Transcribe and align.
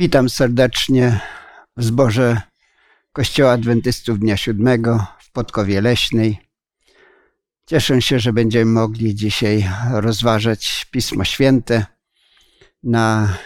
Witam 0.00 0.28
serdecznie 0.28 1.20
w 1.76 1.84
zborze 1.84 2.42
Kościoła 3.12 3.52
Adwentystów 3.52 4.18
Dnia 4.18 4.36
Siódmego 4.36 5.06
w 5.20 5.32
Podkowie 5.32 5.80
Leśnej. 5.80 6.38
Cieszę 7.66 8.02
się, 8.02 8.20
że 8.20 8.32
będziemy 8.32 8.64
mogli 8.64 9.14
dzisiaj 9.14 9.70
rozważać 9.92 10.86
Pismo 10.90 11.24
Święte 11.24 11.86
na 12.82 13.36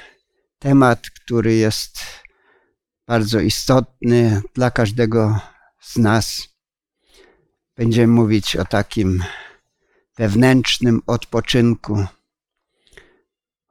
temat, 0.58 1.10
który 1.10 1.54
jest 1.54 2.00
bardzo 3.06 3.40
istotny 3.40 4.42
dla 4.54 4.70
każdego 4.70 5.40
z 5.80 5.96
nas. 5.96 6.48
Będziemy 7.76 8.12
mówić 8.12 8.56
o 8.56 8.64
takim 8.64 9.24
wewnętrznym 10.18 11.02
odpoczynku, 11.06 12.06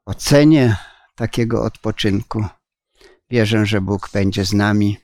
o 0.05 0.13
cenie 0.13 0.75
takiego 1.15 1.63
odpoczynku. 1.63 2.45
Wierzę, 3.33 3.65
że 3.65 3.81
Bóg 3.81 4.09
będzie 4.13 4.45
z 4.45 4.53
nami. 4.53 4.97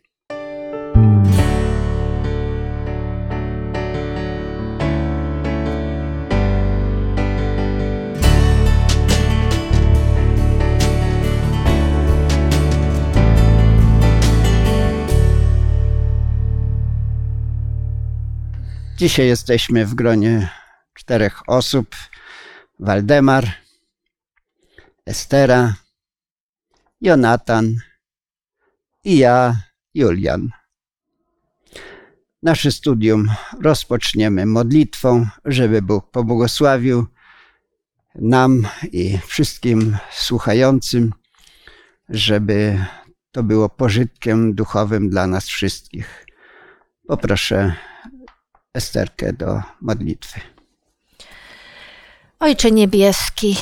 Dzisiaj 18.97 19.27
jesteśmy 19.27 19.85
w 19.85 19.95
gronie 19.95 20.49
czterech 20.93 21.49
osób: 21.49 21.95
Waldemar, 22.79 23.45
Estera, 25.05 25.73
Jonatan 27.01 27.88
i 29.03 29.17
ja, 29.17 29.55
Julian. 29.93 30.49
Nasze 32.43 32.71
studium 32.71 33.31
rozpoczniemy 33.61 34.45
modlitwą, 34.45 35.27
żeby 35.45 35.81
Bóg 35.81 36.11
pobłogosławił 36.11 37.07
nam 38.15 38.67
i 38.91 39.17
wszystkim 39.27 39.97
słuchającym, 40.11 41.13
żeby 42.09 42.85
to 43.31 43.43
było 43.43 43.69
pożytkiem 43.69 44.55
duchowym 44.55 45.09
dla 45.09 45.27
nas 45.27 45.45
wszystkich. 45.45 46.25
Poproszę 47.07 47.73
Esterkę 48.73 49.33
do 49.33 49.61
modlitwy. 49.81 50.39
Ojcze 52.39 52.71
Niebieski, 52.71 53.57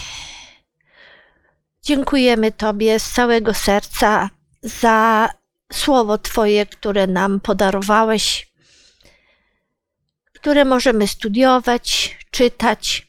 dziękujemy 1.81 2.52
Tobie 2.52 3.00
z 3.00 3.11
całego 3.11 3.54
serca 3.54 4.30
za 4.68 5.30
słowo 5.73 6.18
Twoje, 6.18 6.66
które 6.66 7.08
nam 7.08 7.40
podarowałeś, 7.40 8.52
które 10.34 10.66
możemy 10.66 11.08
studiować, 11.08 12.18
czytać, 12.32 13.08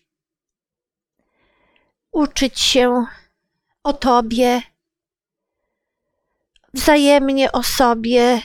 uczyć 2.13 2.61
się 2.61 3.05
o 3.83 3.93
Tobie, 3.93 4.63
wzajemnie 6.75 7.53
o 7.53 7.63
sobie, 7.63 8.43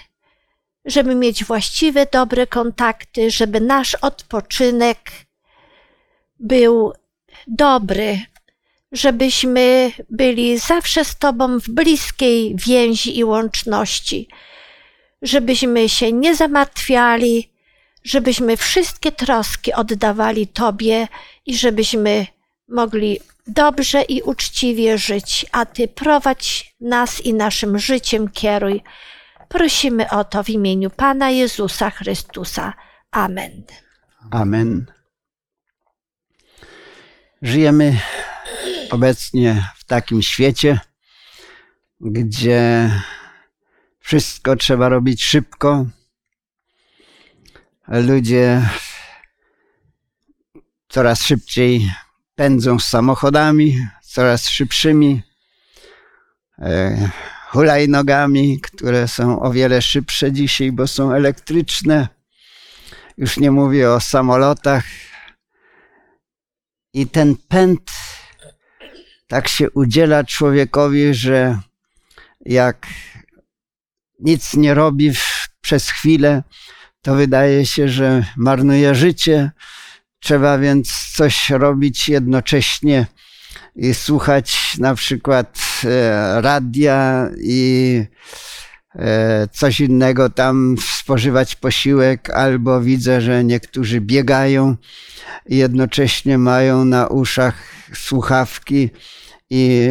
żeby 0.86 1.16
mieć 1.16 1.45
właściwe, 1.45 2.06
dobre 2.06 2.47
kontakty, 2.47 3.31
żeby 3.31 3.61
nasz 3.61 3.95
odpoczynek 3.95 5.11
był 6.39 6.94
dobry, 7.47 8.22
żebyśmy 8.94 9.91
byli 10.09 10.58
zawsze 10.58 11.05
z 11.05 11.16
Tobą 11.16 11.59
w 11.59 11.69
bliskiej 11.69 12.55
więzi 12.55 13.17
i 13.17 13.23
łączności, 13.23 14.27
żebyśmy 15.22 15.89
się 15.89 16.11
nie 16.11 16.35
zamartwiali, 16.35 17.53
żebyśmy 18.03 18.58
wszystkie 18.58 19.11
troski 19.11 19.73
oddawali 19.73 20.47
Tobie 20.47 21.07
i 21.45 21.57
żebyśmy 21.57 22.28
mogli 22.67 23.19
dobrze 23.47 24.01
i 24.01 24.22
uczciwie 24.22 24.97
żyć, 24.97 25.46
a 25.51 25.66
Ty 25.66 25.88
prowadź 25.88 26.75
nas 26.81 27.22
i 27.22 27.34
naszym 27.34 27.79
życiem 27.79 28.29
kieruj. 28.29 28.84
Prosimy 29.50 30.09
o 30.09 30.23
to 30.23 30.44
w 30.44 30.50
imieniu 30.50 30.90
Pana 30.90 31.29
Jezusa 31.29 31.90
Chrystusa. 31.90 32.73
Amen. 33.12 33.63
Amen. 34.31 34.85
Żyjemy 37.41 37.97
obecnie 38.93 39.69
w 39.75 39.83
takim 39.83 40.21
świecie, 40.21 40.79
gdzie 42.01 42.91
wszystko 43.99 44.55
trzeba 44.55 44.89
robić 44.89 45.23
szybko. 45.23 45.85
Ludzie 47.87 48.69
coraz 50.89 51.21
szybciej 51.21 51.91
pędzą 52.35 52.79
z 52.79 52.87
samochodami, 52.87 53.87
coraz 54.03 54.49
szybszymi 54.49 55.21
e, 56.59 57.09
hulajnogami, 57.49 58.61
które 58.61 59.07
są 59.07 59.39
o 59.39 59.51
wiele 59.51 59.81
szybsze 59.81 60.31
dzisiaj, 60.31 60.71
bo 60.71 60.87
są 60.87 61.13
elektryczne. 61.13 62.07
Już 63.17 63.37
nie 63.37 63.51
mówię 63.51 63.91
o 63.91 63.99
samolotach. 63.99 64.83
I 66.93 67.07
ten 67.07 67.35
pęd 67.47 67.91
tak 69.33 69.47
się 69.47 69.71
udziela 69.71 70.23
człowiekowi, 70.23 71.13
że 71.13 71.59
jak 72.45 72.88
nic 74.19 74.53
nie 74.53 74.73
robi 74.73 75.11
przez 75.61 75.89
chwilę, 75.89 76.44
to 77.01 77.16
wydaje 77.16 77.66
się, 77.66 77.89
że 77.89 78.25
marnuje 78.38 78.95
życie. 78.95 79.51
Trzeba 80.19 80.57
więc 80.57 81.11
coś 81.16 81.49
robić 81.49 82.09
jednocześnie 82.09 83.05
i 83.75 83.93
słuchać 83.93 84.77
na 84.77 84.95
przykład 84.95 85.59
e, 85.85 86.41
radia 86.41 87.29
i 87.43 88.01
e, 88.95 89.47
coś 89.51 89.79
innego 89.79 90.29
tam 90.29 90.75
spożywać 90.99 91.55
posiłek, 91.55 92.29
albo 92.29 92.81
widzę, 92.81 93.22
że 93.22 93.43
niektórzy 93.43 94.01
biegają 94.01 94.75
i 95.45 95.57
jednocześnie 95.57 96.38
mają 96.38 96.85
na 96.85 97.07
uszach 97.07 97.55
słuchawki 97.93 98.89
i 99.49 99.89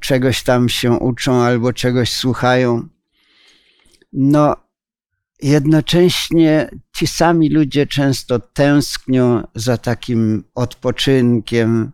czegoś 0.00 0.42
tam 0.42 0.68
się 0.68 0.92
uczą 0.92 1.42
albo 1.42 1.72
czegoś 1.72 2.12
słuchają. 2.12 2.88
No, 4.12 4.56
jednocześnie 5.42 6.70
ci 6.96 7.06
sami 7.06 7.48
ludzie 7.48 7.86
często 7.86 8.38
tęsknią 8.38 9.46
za 9.54 9.76
takim 9.78 10.44
odpoczynkiem, 10.54 11.92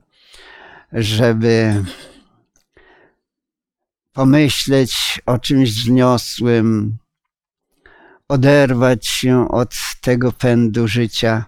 żeby 0.92 1.84
pomyśleć 4.12 5.20
o 5.26 5.38
czymś 5.38 5.70
wzniosłym, 5.70 6.98
oderwać 8.28 9.06
się 9.06 9.48
od 9.48 9.75
tego 10.00 10.32
pędu 10.32 10.88
życia. 10.88 11.44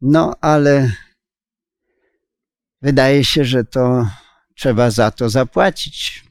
No, 0.00 0.34
ale 0.40 0.92
wydaje 2.82 3.24
się, 3.24 3.44
że 3.44 3.64
to 3.64 4.06
trzeba 4.54 4.90
za 4.90 5.10
to 5.10 5.30
zapłacić. 5.30 6.24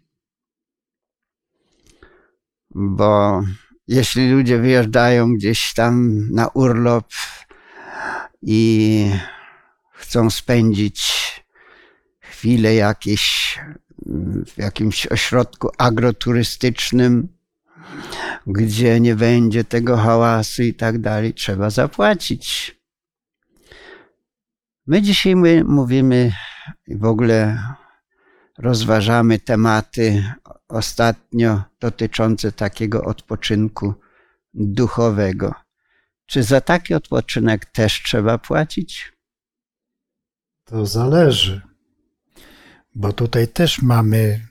Bo 2.75 3.41
jeśli 3.87 4.31
ludzie 4.31 4.57
wyjeżdżają 4.57 5.33
gdzieś 5.33 5.73
tam 5.73 6.27
na 6.31 6.47
urlop 6.47 7.07
i 8.41 9.11
chcą 9.93 10.29
spędzić 10.29 11.11
chwilę 12.19 12.75
jakieś 12.75 13.59
w 14.45 14.57
jakimś 14.57 15.07
ośrodku 15.07 15.69
agroturystycznym, 15.77 17.27
gdzie 18.47 18.99
nie 18.99 19.15
będzie 19.15 19.63
tego 19.63 19.97
hałasu 19.97 20.63
i 20.63 20.73
tak 20.73 20.99
dalej, 20.99 21.33
trzeba 21.33 21.69
zapłacić. 21.69 22.75
My 24.87 25.01
dzisiaj 25.01 25.35
my 25.35 25.63
mówimy 25.63 26.31
i 26.87 26.97
w 26.97 27.05
ogóle 27.05 27.63
rozważamy 28.57 29.39
tematy 29.39 30.33
ostatnio 30.67 31.63
dotyczące 31.79 32.51
takiego 32.51 33.03
odpoczynku 33.03 33.93
duchowego. 34.53 35.53
Czy 36.25 36.43
za 36.43 36.61
taki 36.61 36.93
odpoczynek 36.93 37.65
też 37.65 38.03
trzeba 38.03 38.37
płacić? 38.37 39.13
To 40.65 40.85
zależy, 40.85 41.61
bo 42.95 43.13
tutaj 43.13 43.47
też 43.47 43.81
mamy 43.81 44.47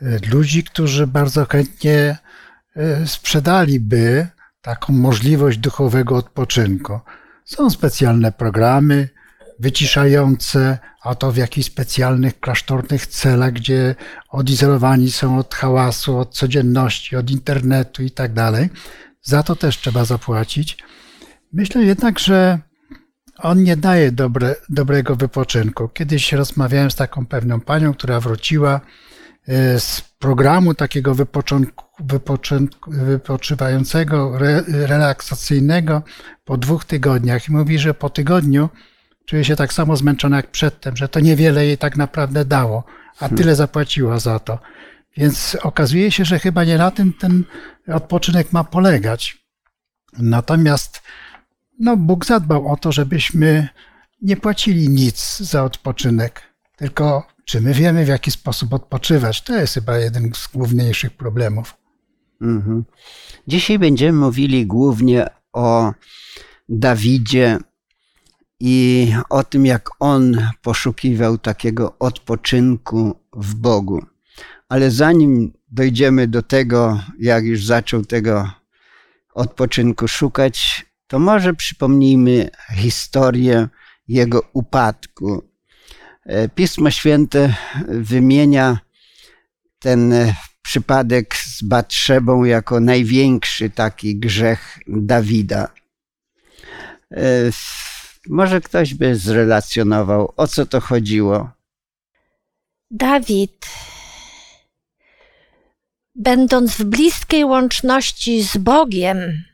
e, 0.00 0.18
ludzi, 0.32 0.64
którzy 0.64 1.06
bardzo 1.06 1.44
chętnie 1.46 2.18
e, 2.76 3.06
sprzedaliby 3.06 4.26
taką 4.60 4.92
możliwość 4.92 5.58
duchowego 5.58 6.16
odpoczynku. 6.16 7.00
Są 7.44 7.70
specjalne 7.70 8.32
programy, 8.32 9.15
wyciszające, 9.60 10.78
a 11.02 11.14
to 11.14 11.32
w 11.32 11.36
jakichś 11.36 11.66
specjalnych 11.66 12.40
klasztornych 12.40 13.06
celach, 13.06 13.52
gdzie 13.52 13.94
odizolowani 14.28 15.10
są 15.12 15.38
od 15.38 15.54
hałasu, 15.54 16.18
od 16.18 16.34
codzienności, 16.34 17.16
od 17.16 17.30
internetu 17.30 18.02
i 18.02 18.10
tak 18.10 18.32
dalej. 18.32 18.68
Za 19.22 19.42
to 19.42 19.56
też 19.56 19.78
trzeba 19.78 20.04
zapłacić. 20.04 20.78
Myślę 21.52 21.84
jednak, 21.84 22.18
że 22.18 22.58
on 23.38 23.62
nie 23.62 23.76
daje 23.76 24.12
dobre, 24.12 24.54
dobrego 24.68 25.16
wypoczynku. 25.16 25.88
Kiedyś 25.88 26.32
rozmawiałem 26.32 26.90
z 26.90 26.94
taką 26.94 27.26
pewną 27.26 27.60
panią, 27.60 27.94
która 27.94 28.20
wróciła 28.20 28.80
e, 29.48 29.80
z 29.80 30.00
programu 30.18 30.74
takiego 30.74 31.14
wypoczywającego, 32.98 34.36
re, 34.36 34.62
relaksacyjnego 34.68 36.02
po 36.44 36.56
dwóch 36.56 36.84
tygodniach 36.84 37.48
i 37.48 37.52
mówi, 37.52 37.78
że 37.78 37.94
po 37.94 38.10
tygodniu 38.10 38.68
czuje 39.26 39.44
się 39.44 39.56
tak 39.56 39.72
samo 39.72 39.96
zmęczona 39.96 40.36
jak 40.36 40.50
przedtem, 40.50 40.96
że 40.96 41.08
to 41.08 41.20
niewiele 41.20 41.66
jej 41.66 41.78
tak 41.78 41.96
naprawdę 41.96 42.44
dało, 42.44 42.84
a 43.20 43.28
tyle 43.28 43.56
zapłaciła 43.56 44.18
za 44.18 44.38
to. 44.38 44.58
Więc 45.16 45.56
okazuje 45.62 46.10
się, 46.10 46.24
że 46.24 46.38
chyba 46.38 46.64
nie 46.64 46.78
na 46.78 46.90
tym 46.90 47.12
ten 47.12 47.44
odpoczynek 47.88 48.52
ma 48.52 48.64
polegać. 48.64 49.46
Natomiast 50.18 51.02
no, 51.78 51.96
Bóg 51.96 52.26
zadbał 52.26 52.68
o 52.68 52.76
to, 52.76 52.92
żebyśmy 52.92 53.68
nie 54.22 54.36
płacili 54.36 54.88
nic 54.88 55.38
za 55.38 55.64
odpoczynek, 55.64 56.42
tylko 56.76 57.26
czy 57.44 57.60
my 57.60 57.74
wiemy, 57.74 58.04
w 58.04 58.08
jaki 58.08 58.30
sposób 58.30 58.72
odpoczywać. 58.72 59.42
To 59.42 59.56
jest 59.56 59.74
chyba 59.74 59.98
jeden 59.98 60.30
z 60.34 60.48
główniejszych 60.48 61.16
problemów. 61.16 61.76
Mhm. 62.40 62.84
Dzisiaj 63.46 63.78
będziemy 63.78 64.18
mówili 64.18 64.66
głównie 64.66 65.26
o 65.52 65.92
Dawidzie 66.68 67.58
i 68.60 69.12
o 69.30 69.44
tym, 69.44 69.66
jak 69.66 69.90
on 70.00 70.48
poszukiwał 70.62 71.38
takiego 71.38 71.98
odpoczynku 71.98 73.20
w 73.32 73.54
Bogu. 73.54 74.02
Ale 74.68 74.90
zanim 74.90 75.52
dojdziemy 75.68 76.28
do 76.28 76.42
tego, 76.42 77.00
jak 77.20 77.44
już 77.44 77.66
zaczął 77.66 78.04
tego 78.04 78.50
odpoczynku 79.34 80.08
szukać, 80.08 80.86
to 81.06 81.18
może 81.18 81.54
przypomnijmy 81.54 82.50
historię 82.74 83.68
jego 84.08 84.42
upadku. 84.52 85.42
E, 86.24 86.48
Pismo 86.48 86.90
Święte 86.90 87.54
wymienia 87.88 88.78
ten 89.78 90.12
e, 90.12 90.34
przypadek 90.62 91.36
z 91.36 91.62
Batrzebą 91.62 92.44
jako 92.44 92.80
największy 92.80 93.70
taki 93.70 94.16
grzech 94.16 94.78
Dawida. 94.86 95.68
Może 98.28 98.60
ktoś 98.60 98.94
by 98.94 99.16
zrelacjonował, 99.16 100.32
o 100.36 100.46
co 100.46 100.66
to 100.66 100.80
chodziło? 100.80 101.50
Dawid, 102.90 103.66
będąc 106.14 106.72
w 106.72 106.84
bliskiej 106.84 107.44
łączności 107.44 108.42
z 108.42 108.56
Bogiem, 108.56 109.44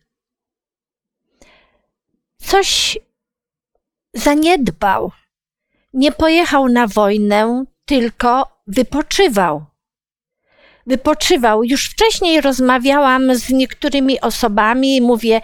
coś 2.39 2.99
zaniedbał. 4.15 5.13
Nie 5.95 6.13
pojechał 6.13 6.69
na 6.69 6.87
wojnę, 6.87 7.65
tylko 7.85 8.63
wypoczywał. 8.67 9.65
Wypoczywał. 10.87 11.65
Już 11.65 11.91
wcześniej 11.91 12.41
rozmawiałam 12.41 13.35
z 13.35 13.51
niektórymi 13.51 14.21
osobami 14.21 14.97
i 14.97 15.01
mówię, 15.01 15.41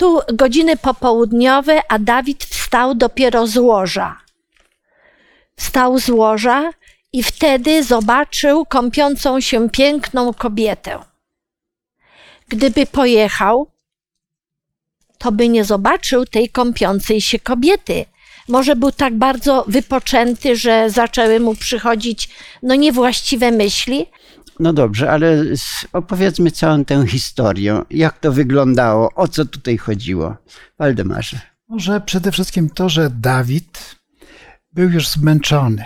tu 0.00 0.20
godziny 0.32 0.76
popołudniowe, 0.76 1.82
a 1.88 1.98
Dawid 1.98 2.44
wstał 2.44 2.94
dopiero 2.94 3.46
z 3.46 3.56
łoża. 3.56 4.20
Wstał 5.56 5.98
z 5.98 6.08
łoża 6.08 6.70
i 7.12 7.22
wtedy 7.22 7.84
zobaczył 7.84 8.66
kąpiącą 8.66 9.40
się 9.40 9.70
piękną 9.70 10.34
kobietę. 10.34 10.98
Gdyby 12.48 12.86
pojechał, 12.86 13.66
to 15.18 15.32
by 15.32 15.48
nie 15.48 15.64
zobaczył 15.64 16.26
tej 16.26 16.48
kąpiącej 16.48 17.20
się 17.20 17.38
kobiety. 17.38 18.04
Może 18.50 18.76
był 18.76 18.92
tak 18.92 19.18
bardzo 19.18 19.64
wypoczęty, 19.68 20.56
że 20.56 20.90
zaczęły 20.90 21.40
mu 21.40 21.54
przychodzić 21.54 22.28
no 22.62 22.74
niewłaściwe 22.74 23.50
myśli. 23.50 24.06
No 24.60 24.72
dobrze, 24.72 25.10
ale 25.10 25.44
opowiedzmy 25.92 26.50
całą 26.50 26.84
tę 26.84 27.06
historię. 27.06 27.82
Jak 27.90 28.18
to 28.18 28.32
wyglądało? 28.32 29.10
O 29.14 29.28
co 29.28 29.44
tutaj 29.44 29.76
chodziło? 29.76 30.36
Waldemarze. 30.78 31.40
Może 31.68 32.00
przede 32.00 32.32
wszystkim 32.32 32.70
to, 32.70 32.88
że 32.88 33.10
Dawid 33.10 33.96
był 34.72 34.90
już 34.90 35.08
zmęczony, 35.08 35.84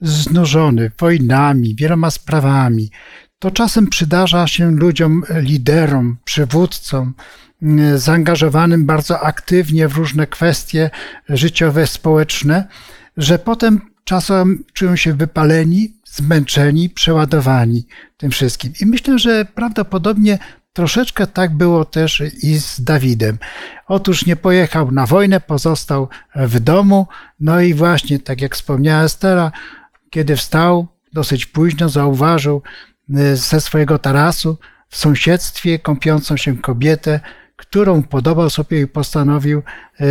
znużony 0.00 0.90
wojnami, 0.98 1.74
wieloma 1.74 2.10
sprawami. 2.10 2.90
To 3.38 3.50
czasem 3.50 3.86
przydarza 3.86 4.46
się 4.46 4.70
ludziom, 4.70 5.22
liderom, 5.30 6.16
przywódcom, 6.24 7.14
zaangażowanym 7.94 8.86
bardzo 8.86 9.20
aktywnie 9.20 9.88
w 9.88 9.96
różne 9.96 10.26
kwestie 10.26 10.90
życiowe, 11.28 11.86
społeczne, 11.86 12.66
że 13.16 13.38
potem 13.38 13.80
czasem 14.04 14.64
czują 14.72 14.96
się 14.96 15.12
wypaleni, 15.12 15.92
zmęczeni, 16.04 16.90
przeładowani 16.90 17.86
tym 18.16 18.30
wszystkim. 18.30 18.72
I 18.80 18.86
myślę, 18.86 19.18
że 19.18 19.44
prawdopodobnie 19.44 20.38
troszeczkę 20.72 21.26
tak 21.26 21.56
było 21.56 21.84
też 21.84 22.22
i 22.42 22.58
z 22.58 22.80
Dawidem. 22.80 23.38
Otóż 23.86 24.26
nie 24.26 24.36
pojechał 24.36 24.92
na 24.92 25.06
wojnę, 25.06 25.40
pozostał 25.40 26.08
w 26.34 26.60
domu. 26.60 27.06
No 27.40 27.60
i 27.60 27.74
właśnie, 27.74 28.18
tak 28.18 28.40
jak 28.40 28.54
wspomniała 28.54 29.02
Estera, 29.02 29.52
kiedy 30.10 30.36
wstał 30.36 30.86
dosyć 31.12 31.46
późno, 31.46 31.88
zauważył 31.88 32.62
y, 33.10 33.36
ze 33.36 33.60
swojego 33.60 33.98
tarasu 33.98 34.58
w 34.88 34.96
sąsiedztwie 34.96 35.78
kąpiącą 35.78 36.36
się 36.36 36.56
kobietę, 36.56 37.20
którą 37.62 38.02
podobał 38.02 38.50
sobie 38.50 38.80
i 38.80 38.86
postanowił 38.86 39.62
y, 40.00 40.04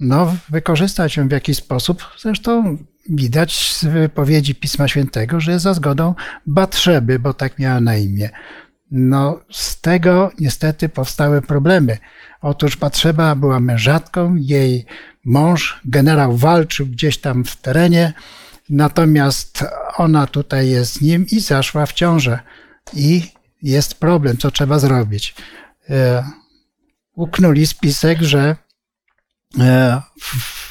no, 0.00 0.36
wykorzystać 0.48 1.16
ją 1.16 1.28
w 1.28 1.32
jakiś 1.32 1.56
sposób. 1.56 2.04
Zresztą 2.18 2.78
widać 3.08 3.74
z 3.74 3.84
wypowiedzi 3.84 4.54
Pisma 4.54 4.88
Świętego, 4.88 5.40
że 5.40 5.60
za 5.60 5.74
zgodą 5.74 6.14
Batrzeby, 6.46 7.18
bo 7.18 7.34
tak 7.34 7.58
miała 7.58 7.80
na 7.80 7.96
imię. 7.96 8.30
No, 8.90 9.40
z 9.50 9.80
tego 9.80 10.30
niestety 10.40 10.88
powstały 10.88 11.42
problemy. 11.42 11.98
Otóż 12.40 12.76
Batrzeba 12.76 13.34
była 13.34 13.60
mężatką, 13.60 14.34
jej 14.36 14.86
mąż, 15.24 15.80
generał, 15.84 16.36
walczył 16.36 16.86
gdzieś 16.86 17.18
tam 17.18 17.44
w 17.44 17.56
terenie, 17.56 18.12
natomiast 18.70 19.64
ona 19.96 20.26
tutaj 20.26 20.68
jest 20.68 20.94
z 20.94 21.00
nim 21.00 21.26
i 21.30 21.40
zaszła 21.40 21.86
w 21.86 21.92
ciążę. 21.92 22.38
I 22.92 23.22
jest 23.62 23.94
problem, 23.94 24.36
co 24.36 24.50
trzeba 24.50 24.78
zrobić. 24.78 25.34
Uknuli 27.14 27.66
spisek, 27.66 28.22
że 28.22 28.56
e, 29.60 30.02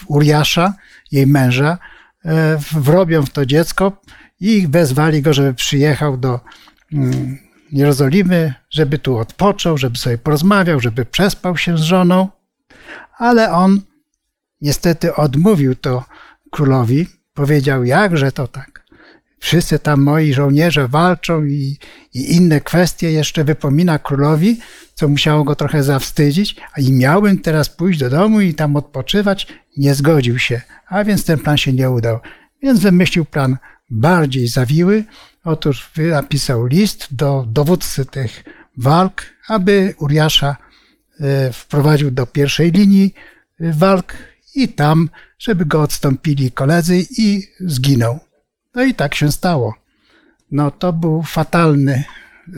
Uriasza, 0.08 0.74
jej 1.12 1.28
męża, 1.28 1.78
e, 2.26 2.58
wrobią 2.72 3.24
w 3.26 3.30
to 3.30 3.46
dziecko 3.46 4.02
i 4.40 4.68
wezwali 4.68 5.22
go, 5.22 5.34
żeby 5.34 5.54
przyjechał 5.54 6.18
do 6.18 6.40
mm, 6.94 7.38
Jerozolimy, 7.72 8.54
żeby 8.70 9.00
tu 9.00 9.18
odpoczął, 9.18 9.78
żeby 9.78 9.98
sobie 9.98 10.18
porozmawiał, 10.18 10.80
żeby 10.80 11.06
przespał 11.06 11.58
się 11.58 11.78
z 11.78 11.82
żoną, 11.82 12.30
ale 13.18 13.52
on 13.52 13.82
niestety 14.62 15.16
odmówił 15.16 15.76
to 15.76 16.06
królowi. 16.52 17.08
Powiedział, 17.34 17.84
jakże 17.84 18.32
to 18.32 18.48
tak. 18.48 18.83
Wszyscy 19.44 19.80
tam 19.80 20.02
moi 20.02 20.34
żołnierze 20.34 20.88
walczą 20.88 21.44
i, 21.44 21.78
i 22.14 22.36
inne 22.36 22.62
kwestie 22.62 23.12
jeszcze 23.12 23.44
wypomina 23.44 24.00
królowi, 24.00 24.60
co 24.94 25.08
musiało 25.08 25.44
go 25.44 25.56
trochę 25.56 25.84
zawstydzić, 25.84 26.56
a 26.74 26.82
i 26.82 26.92
miałbym 26.92 27.40
teraz 27.40 27.70
pójść 27.70 28.00
do 28.00 28.10
domu 28.10 28.42
i 28.42 28.54
tam 28.54 28.76
odpoczywać. 28.76 29.48
Nie 29.78 29.96
zgodził 29.96 30.40
się, 30.40 30.62
a 30.88 31.04
więc 31.04 31.26
ten 31.26 31.40
plan 31.40 31.58
się 31.58 31.74
nie 31.74 31.90
udał. 31.90 32.20
Więc 32.62 32.80
wymyślił 32.80 33.26
plan 33.26 33.58
bardziej 33.90 34.48
zawiły. 34.48 35.04
Otóż 35.44 35.92
napisał 35.98 36.66
list 36.66 37.08
do 37.12 37.46
dowódcy 37.48 38.06
tych 38.06 38.44
walk, 38.78 39.24
aby 39.48 39.96
Uriasza 40.00 40.56
e, 41.20 41.54
wprowadził 41.54 42.12
do 42.12 42.26
pierwszej 42.26 42.72
linii 42.72 43.14
e, 43.60 43.74
walk 43.74 44.14
i 44.56 44.68
tam, 44.68 45.10
żeby 45.40 45.66
go 45.66 45.82
odstąpili 45.82 46.52
koledzy 46.52 47.06
i 47.18 47.48
zginął. 47.60 48.20
No 48.76 48.84
i 48.84 48.94
tak 48.94 49.16
się 49.16 49.32
stało. 49.32 49.74
No 50.52 50.72
to 50.72 50.94
był 50.94 51.24
fatalny, 51.24 52.04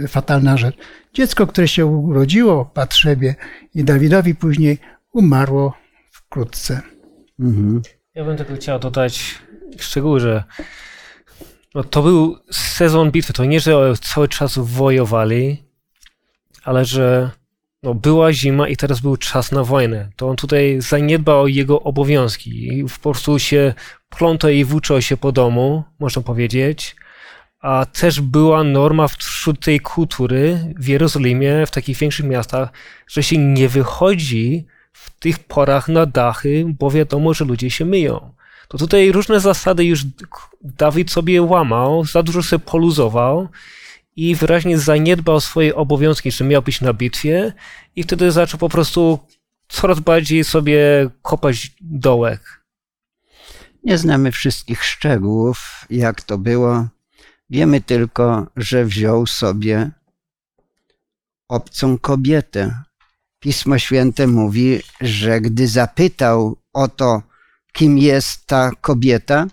fatalna 0.07 0.57
rzecz. 0.57 0.75
Dziecko, 1.13 1.48
które 1.48 1.67
się 1.67 1.86
urodziło 1.86 2.65
Patrzebie 2.65 3.36
i 3.75 3.84
Dawidowi 3.84 4.36
później 4.36 4.77
umarło 5.13 5.74
wkrótce. 6.12 6.81
Mhm. 7.39 7.81
Ja 8.15 8.25
bym 8.25 8.38
tylko 8.38 8.55
chciał 8.55 8.79
dodać 8.79 9.39
szczegóły, 9.79 10.19
że 10.19 10.43
no 11.75 11.84
to 11.84 12.03
był 12.03 12.38
sezon 12.51 13.12
bitwy. 13.12 13.34
To 13.34 13.45
nie, 13.45 13.60
że 13.60 13.93
cały 14.01 14.27
czas 14.27 14.57
wojowali, 14.57 15.63
ale 16.63 16.86
że 16.86 17.31
no, 17.84 17.93
była 17.93 18.34
zima 18.34 18.67
i 18.67 18.77
teraz 18.77 19.00
był 19.00 19.17
czas 19.17 19.51
na 19.51 19.63
wojnę. 19.63 20.10
To 20.15 20.29
on 20.29 20.36
tutaj 20.36 20.81
zaniedbał 20.81 21.48
jego 21.48 21.81
obowiązki 21.81 22.79
i 22.79 22.84
po 22.84 23.00
prostu 23.00 23.39
się 23.39 23.74
plątał 24.17 24.51
i 24.51 24.63
włóczył 24.63 25.01
się 25.01 25.17
po 25.17 25.31
domu, 25.31 25.84
można 26.00 26.22
powiedzieć. 26.22 26.95
A 27.60 27.86
też 27.86 28.22
była 28.22 28.63
norma 28.63 29.07
wśród 29.07 29.60
tej 29.60 29.79
kultury 29.79 30.74
w 30.77 30.88
Jerozolimie, 30.88 31.65
w 31.65 31.72
takich 31.72 31.98
większych 31.98 32.25
miastach, 32.25 32.69
że 33.07 33.24
się 33.24 33.38
nie 33.38 33.69
wychodzi 33.69 34.65
w 34.93 35.19
tych 35.19 35.39
porach 35.39 35.88
na 35.88 36.05
dachy, 36.05 36.65
bo 36.79 36.91
wiadomo, 36.91 37.34
że 37.34 37.45
ludzie 37.45 37.69
się 37.72 37.86
myją. 37.86 38.36
To 38.67 38.77
tutaj 38.77 39.12
różne 39.12 39.39
zasady 39.39 39.86
już 39.86 40.03
Dawid 40.62 41.12
sobie 41.12 41.41
łamał, 41.41 42.05
za 42.05 42.24
dużo 42.24 42.43
sobie 42.43 42.65
poluzował 42.65 43.50
i 44.15 44.36
wyraźnie 44.36 44.77
zaniedbał 44.77 45.39
swoje 45.39 45.75
obowiązki, 45.75 46.31
że 46.31 46.43
miał 46.43 46.62
być 46.62 46.81
na 46.81 46.93
bitwie 46.93 47.53
i 47.95 48.03
wtedy 48.03 48.31
zaczął 48.31 48.60
po 48.60 48.69
prostu 48.69 49.19
coraz 49.67 50.00
bardziej 50.00 50.43
sobie 50.43 51.10
kopać 51.22 51.72
dołek. 51.81 52.64
Nie 53.86 53.98
znamy 53.98 54.32
wszystkich 54.32 54.84
szczegółów, 54.84 55.86
jak 55.89 56.22
to 56.22 56.38
było. 56.38 56.88
Wiemy 57.50 57.82
tylko, 57.82 58.48
że 58.56 58.86
wziął 58.86 59.27
sobie 59.27 59.92
obcą 61.48 61.98
kobietę. 61.98 62.84
Pismo 63.39 63.80
Święte 63.80 64.27
mówi, 64.27 64.82
że 65.01 65.42
gdy 65.42 65.68
zapytał 65.68 66.58
o 66.74 66.88
to, 66.88 67.22
kim 67.74 67.98
jest 67.98 68.46
ta 68.46 68.72
kobieta, 68.82 69.48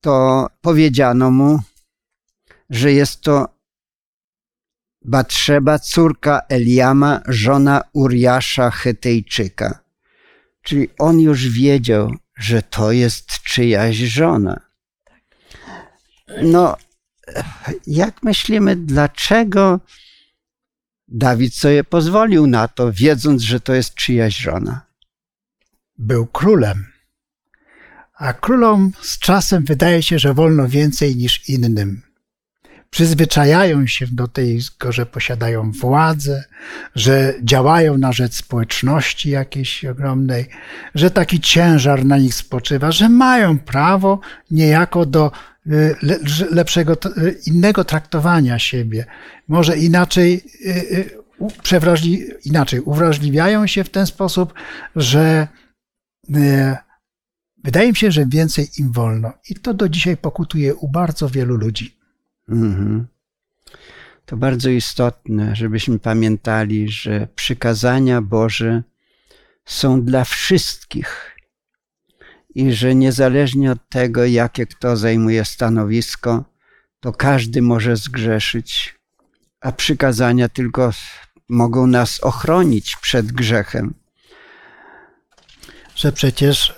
to 0.00 0.46
powiedziano 0.60 1.30
mu, 1.30 1.60
że 2.70 2.92
jest 2.92 3.20
to 3.20 3.56
Batrzeba, 5.04 5.78
córka 5.78 6.40
Eliama, 6.48 7.20
żona 7.28 7.82
Uriasza 7.92 8.70
Hetejczyka. 8.70 9.78
Czyli 10.62 10.88
on 10.98 11.20
już 11.20 11.48
wiedział, 11.48 12.12
że 12.36 12.62
to 12.62 12.92
jest 12.92 13.42
czyjaś 13.42 13.96
żona. 13.96 14.60
No, 16.42 16.76
jak 17.86 18.22
myślimy, 18.22 18.76
dlaczego 18.76 19.80
Dawid 21.08 21.54
sobie 21.54 21.84
pozwolił 21.84 22.46
na 22.46 22.68
to, 22.68 22.92
wiedząc, 22.92 23.42
że 23.42 23.60
to 23.60 23.74
jest 23.74 23.94
czyjaś 23.94 24.36
żona? 24.36 24.86
Był 25.98 26.26
królem. 26.26 26.86
A 28.14 28.32
królom 28.32 28.92
z 29.02 29.18
czasem 29.18 29.64
wydaje 29.64 30.02
się, 30.02 30.18
że 30.18 30.34
wolno 30.34 30.68
więcej 30.68 31.16
niż 31.16 31.48
innym. 31.48 32.02
Przyzwyczajają 32.96 33.86
się 33.86 34.06
do 34.06 34.28
tego, 34.28 34.92
że 34.92 35.06
posiadają 35.06 35.70
władzę, 35.72 36.44
że 36.94 37.34
działają 37.42 37.98
na 37.98 38.12
rzecz 38.12 38.34
społeczności 38.34 39.30
jakiejś 39.30 39.84
ogromnej, 39.84 40.48
że 40.94 41.10
taki 41.10 41.40
ciężar 41.40 42.04
na 42.04 42.18
nich 42.18 42.34
spoczywa, 42.34 42.92
że 42.92 43.08
mają 43.08 43.58
prawo 43.58 44.20
niejako 44.50 45.06
do 45.06 45.32
y, 45.66 45.96
le- 46.02 46.18
lepszego, 46.50 46.92
y, 46.92 47.40
innego 47.46 47.84
traktowania 47.84 48.58
siebie. 48.58 49.06
Może 49.48 49.78
inaczej, 49.78 50.44
y, 50.66 51.10
przewrażli, 51.62 52.24
inaczej 52.44 52.80
uwrażliwiają 52.80 53.66
się 53.66 53.84
w 53.84 53.90
ten 53.90 54.06
sposób, 54.06 54.54
że 54.96 55.48
wydaje 57.64 57.88
mi 57.88 57.96
się, 57.96 58.10
że 58.10 58.26
więcej 58.26 58.68
im 58.78 58.92
wolno. 58.92 59.32
I 59.50 59.54
to 59.54 59.74
do 59.74 59.88
dzisiaj 59.88 60.16
pokutuje 60.16 60.74
u 60.74 60.88
bardzo 60.88 61.28
wielu 61.28 61.56
ludzi. 61.56 61.95
Mhm. 62.48 63.06
To 64.26 64.36
bardzo 64.36 64.70
istotne, 64.70 65.56
żebyśmy 65.56 65.98
pamiętali, 65.98 66.88
że 66.88 67.28
przykazania 67.34 68.22
Boże 68.22 68.82
są 69.64 70.02
dla 70.02 70.24
wszystkich 70.24 71.36
i 72.54 72.72
że 72.72 72.94
niezależnie 72.94 73.72
od 73.72 73.88
tego, 73.88 74.24
jakie 74.24 74.66
kto 74.66 74.96
zajmuje 74.96 75.44
stanowisko, 75.44 76.44
to 77.00 77.12
każdy 77.12 77.62
może 77.62 77.96
zgrzeszyć, 77.96 78.98
a 79.60 79.72
przykazania 79.72 80.48
tylko 80.48 80.92
mogą 81.48 81.86
nas 81.86 82.20
ochronić 82.20 82.96
przed 82.96 83.32
grzechem. 83.32 83.94
że 85.94 86.12
przecież 86.12 86.74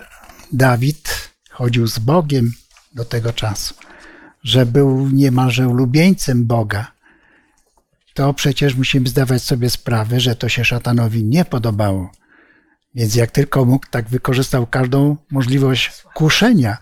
Dawid 0.53 1.31
chodził 1.51 1.87
z 1.87 1.99
Bogiem 1.99 2.53
do 2.95 3.05
tego 3.05 3.33
czasu, 3.33 3.75
że 4.45 4.67
był 4.67 5.09
niemalże 5.11 5.69
ulubieńcem 5.69 6.47
Boga, 6.47 6.93
to 8.15 8.35
przecież 8.35 8.75
musimy 8.75 9.09
zdawać 9.09 9.43
sobie 9.43 9.71
sprawę, 9.71 10.21
że 10.21 10.37
to 10.37 10.49
się 10.49 10.65
szatanowi 10.65 11.25
nie 11.25 11.45
podobało. 11.45 12.11
Więc 12.95 13.15
jak 13.15 13.31
tylko 13.31 13.65
mógł, 13.65 13.87
tak 13.91 14.09
wykorzystał 14.09 14.67
każdą 14.67 15.17
możliwość 15.31 16.03
kuszenia. 16.15 16.77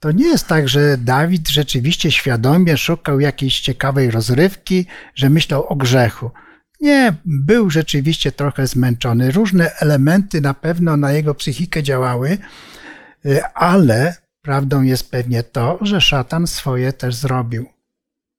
To 0.00 0.12
nie 0.12 0.26
jest 0.26 0.46
tak, 0.46 0.68
że 0.68 0.98
Dawid 0.98 1.48
rzeczywiście 1.48 2.10
świadomie 2.10 2.76
szukał 2.76 3.20
jakiejś 3.20 3.60
ciekawej 3.60 4.10
rozrywki, 4.10 4.86
że 5.14 5.30
myślał 5.30 5.66
o 5.66 5.76
grzechu. 5.76 6.30
Nie, 6.80 7.14
był 7.24 7.70
rzeczywiście 7.70 8.32
trochę 8.32 8.66
zmęczony. 8.66 9.30
Różne 9.30 9.74
elementy 9.74 10.40
na 10.40 10.54
pewno 10.54 10.96
na 10.96 11.12
jego 11.12 11.34
psychikę 11.34 11.82
działały, 11.82 12.38
y, 13.26 13.44
ale 13.54 14.16
prawdą 14.48 14.82
jest 14.82 15.10
pewnie 15.10 15.42
to, 15.42 15.78
że 15.80 16.00
szatan 16.00 16.46
swoje 16.46 16.92
też 16.92 17.14
zrobił. 17.14 17.66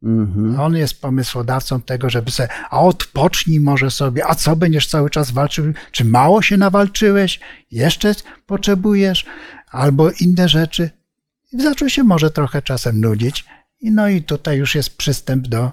Mhm. 0.04 0.60
On 0.60 0.76
jest 0.76 1.02
pomysłodawcą 1.02 1.82
tego, 1.82 2.10
żeby 2.10 2.32
sobie, 2.32 2.50
a 2.70 2.80
odpocznij 2.80 3.60
może 3.60 3.92
sobie, 3.92 4.28
a 4.28 4.36
co 4.36 4.56
będziesz 4.56 4.88
cały 4.88 5.10
czas 5.10 5.32
walczył? 5.32 5.74
Czy 5.92 6.06
mało 6.06 6.42
się 6.42 6.58
nawalczyłeś? 6.58 7.40
Jeszcze 7.72 8.16
potrzebujesz? 8.46 9.26
Albo 9.72 10.12
inne 10.12 10.50
rzeczy. 10.50 10.90
I 11.54 11.62
zaczął 11.62 11.90
się 11.90 12.04
może 12.04 12.32
trochę 12.32 12.62
czasem 12.62 13.02
nudzić. 13.02 13.46
I 13.82 13.92
no 13.92 14.10
i 14.10 14.22
tutaj 14.24 14.58
już 14.58 14.76
jest 14.76 14.98
przystęp 14.98 15.48
do, 15.48 15.72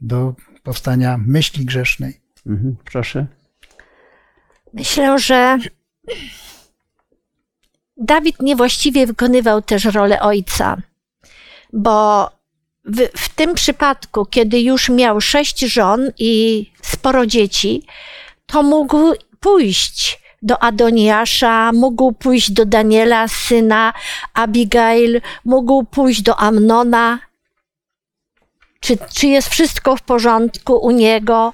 do 0.00 0.34
powstania 0.62 1.18
myśli 1.18 1.64
grzesznej. 1.64 2.20
Mhm. 2.46 2.76
Proszę. 2.84 3.26
Myślę, 4.74 5.18
że 5.18 5.58
Dawid 7.98 8.42
niewłaściwie 8.42 9.06
wykonywał 9.06 9.62
też 9.62 9.84
rolę 9.84 10.20
ojca, 10.20 10.76
bo 11.72 12.28
w, 12.84 13.08
w 13.16 13.28
tym 13.28 13.54
przypadku, 13.54 14.26
kiedy 14.26 14.60
już 14.60 14.88
miał 14.88 15.20
sześć 15.20 15.60
żon 15.60 16.10
i 16.18 16.66
sporo 16.82 17.26
dzieci, 17.26 17.82
to 18.46 18.62
mógł 18.62 19.14
pójść 19.40 20.20
do 20.42 20.62
Adoniasza, 20.62 21.72
mógł 21.72 22.12
pójść 22.12 22.50
do 22.50 22.66
Daniela, 22.66 23.28
syna 23.28 23.92
Abigail, 24.34 25.20
mógł 25.44 25.84
pójść 25.84 26.22
do 26.22 26.36
Amnona. 26.36 27.18
Czy, 28.80 28.98
czy 29.14 29.26
jest 29.26 29.48
wszystko 29.48 29.96
w 29.96 30.02
porządku 30.02 30.76
u 30.76 30.90
niego? 30.90 31.52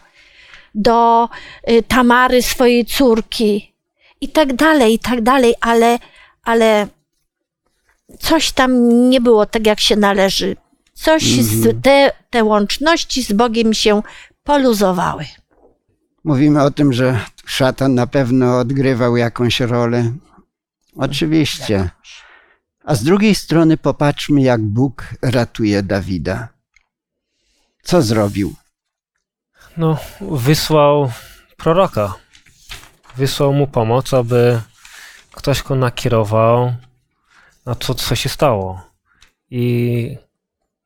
Do 0.75 1.29
y, 1.71 1.83
Tamary, 1.83 2.43
swojej 2.43 2.85
córki 2.85 3.75
i 4.21 4.29
tak 4.29 4.53
dalej, 4.53 4.95
i 4.95 4.99
tak 4.99 5.23
dalej, 5.23 5.55
ale, 5.61 5.99
ale 6.45 6.89
coś 8.19 8.53
tam 8.53 8.89
nie 9.11 9.21
było 9.21 9.47
tak, 9.47 9.67
jak 9.67 9.81
się 9.81 9.97
należy. 9.97 10.57
Coś 10.95 11.23
z 11.23 11.83
te, 11.83 12.13
te 12.31 12.45
łączności 12.45 13.23
z 13.23 13.33
Bogiem 13.33 13.75
się 13.75 14.03
poluzowały. 14.45 15.25
Mówimy 16.25 16.63
o 16.63 16.71
tym, 16.71 16.93
że 16.93 17.21
szatan 17.47 17.95
na 17.95 18.07
pewno 18.07 18.59
odgrywał 18.59 19.17
jakąś 19.17 19.61
rolę. 19.61 20.13
Oczywiście. 20.97 21.91
A 22.85 22.95
z 22.95 23.03
drugiej 23.05 23.35
strony 23.35 23.77
popatrzmy, 23.77 24.43
jak 24.43 24.61
Bóg 24.61 25.15
ratuje 25.23 25.83
Dawida. 25.83 26.49
Co 27.83 28.03
zrobił? 28.03 28.55
No, 29.77 29.99
wysłał 30.21 31.13
proroka. 31.57 32.15
Wysłał 33.17 33.53
mu 33.53 33.67
pomoc, 33.67 34.15
aby 34.15 34.61
ktoś 35.35 35.63
go 35.63 35.75
nakierował 35.75 36.75
na 37.67 37.75
to, 37.75 37.95
co 37.95 38.15
się 38.15 38.29
stało. 38.29 38.83
I 39.51 40.17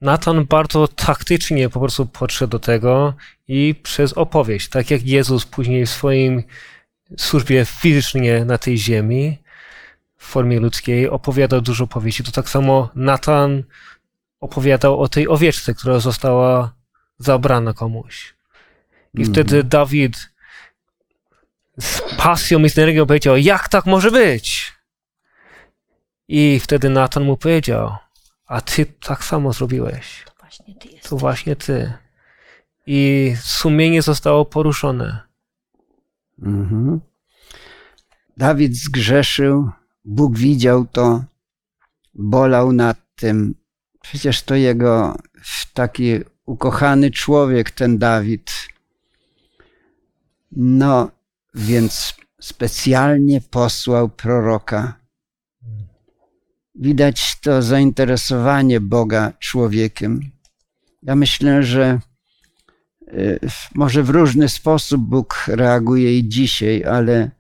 Natan 0.01 0.45
bardzo 0.45 0.89
taktycznie 0.89 1.69
po 1.69 1.81
prostu 1.81 2.07
podszedł 2.07 2.51
do 2.51 2.59
tego 2.59 3.15
i 3.49 3.75
przez 3.83 4.13
opowieść, 4.13 4.69
tak 4.69 4.91
jak 4.91 5.07
Jezus 5.07 5.47
później 5.47 5.87
w 5.87 5.91
swoim 5.91 6.43
służbie 7.19 7.65
fizycznie 7.65 8.45
na 8.45 8.59
tej 8.59 8.79
ziemi, 8.79 9.39
w 10.17 10.25
formie 10.27 10.61
ludzkiej, 10.61 11.09
opowiadał 11.09 11.61
dużo 11.61 11.85
opowieści, 11.85 12.23
to 12.25 12.33
tak 12.33 12.49
samo 12.49 12.91
Natan 12.95 13.63
opowiadał 14.41 15.01
o 15.01 15.09
tej 15.09 15.29
owieczce, 15.29 15.75
która 15.75 15.99
została 15.99 16.73
zabrana 17.19 17.73
komuś. 17.73 18.35
I 19.15 19.21
Mhm. 19.21 19.35
wtedy 19.35 19.65
Dawid 19.65 20.31
z 21.81 22.03
pasją 22.17 22.59
i 22.59 22.71
z 22.71 22.79
energią 22.79 23.07
powiedział, 23.07 23.37
jak 23.37 23.69
tak 23.69 23.87
może 23.87 24.11
być? 24.11 24.73
I 26.29 26.61
wtedy 26.61 26.91
Natan 26.91 27.25
mu 27.25 27.37
powiedział, 27.37 27.97
a 28.47 28.61
ty 28.61 28.87
tak 28.87 29.25
samo 29.25 29.53
zrobiłeś. 29.53 30.25
Właśnie 30.41 30.75
ty 30.75 30.89
jest. 30.89 31.09
To 31.09 31.17
właśnie 31.17 31.57
ty. 31.57 31.93
I 32.87 33.33
sumienie 33.41 34.03
zostało 34.03 34.45
poruszone. 34.45 35.21
Mhm. 36.43 37.01
Dawid 38.37 38.77
zgrzeszył, 38.77 39.71
Bóg 40.05 40.39
widział 40.39 40.87
to, 40.87 41.25
bolał 42.15 42.73
nad 42.73 42.99
tym. 43.17 43.55
Przecież 44.01 44.43
to 44.43 44.55
jego 44.55 45.17
taki 45.75 46.19
ukochany 46.47 47.11
człowiek, 47.11 47.71
ten 47.71 47.99
Dawid. 47.99 48.69
No, 50.53 51.11
więc 51.59 52.15
specjalnie 52.41 53.41
posłał 53.41 54.09
proroka. 54.09 54.95
Widać 56.75 57.41
to 57.41 57.63
zainteresowanie 57.63 58.81
Boga 58.81 59.33
człowiekiem. 59.39 60.31
Ja 61.03 61.17
myślę, 61.17 61.63
że 61.63 62.01
y, 63.09 63.39
może 63.75 64.03
w 64.03 64.11
różny 64.11 64.49
sposób 64.49 65.03
Bóg 65.03 65.45
reaguje 65.49 66.19
i 66.19 66.29
dzisiaj, 66.29 66.85
ale 66.85 67.31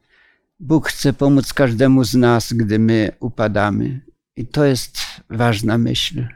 Bóg 0.60 0.88
chce 0.88 1.12
pomóc 1.12 1.52
każdemu 1.52 2.04
z 2.04 2.14
nas, 2.14 2.52
gdy 2.52 2.78
my 2.78 3.12
upadamy. 3.20 4.00
I 4.36 4.46
to 4.46 4.64
jest 4.64 4.98
ważna 5.30 5.78
myśl. 5.78 6.26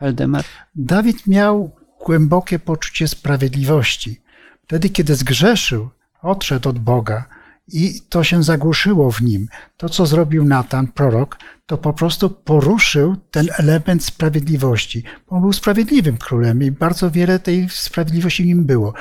Waldemar? 0.00 0.44
Dawid 0.74 1.26
miał 1.26 1.76
głębokie 2.04 2.58
poczucie 2.58 3.08
sprawiedliwości. 3.08 4.20
Wtedy, 4.64 4.90
kiedy 4.90 5.14
zgrzeszył, 5.14 5.90
odszedł 6.26 6.68
od 6.68 6.78
Boga 6.78 7.24
i 7.68 8.00
to 8.08 8.24
się 8.24 8.42
zagłuszyło 8.42 9.10
w 9.10 9.20
nim. 9.22 9.48
To, 9.76 9.88
co 9.88 10.06
zrobił 10.06 10.44
Natan, 10.44 10.86
prorok, 10.86 11.38
to 11.66 11.78
po 11.78 11.92
prostu 11.92 12.30
poruszył 12.30 13.16
ten 13.30 13.48
element 13.58 14.04
sprawiedliwości. 14.04 15.02
On 15.28 15.40
był 15.40 15.52
sprawiedliwym 15.52 16.16
królem 16.16 16.62
i 16.62 16.70
bardzo 16.70 17.10
wiele 17.10 17.38
tej 17.38 17.68
sprawiedliwości 17.68 18.42
w 18.42 18.46
nim 18.46 18.64
było. 18.64 18.94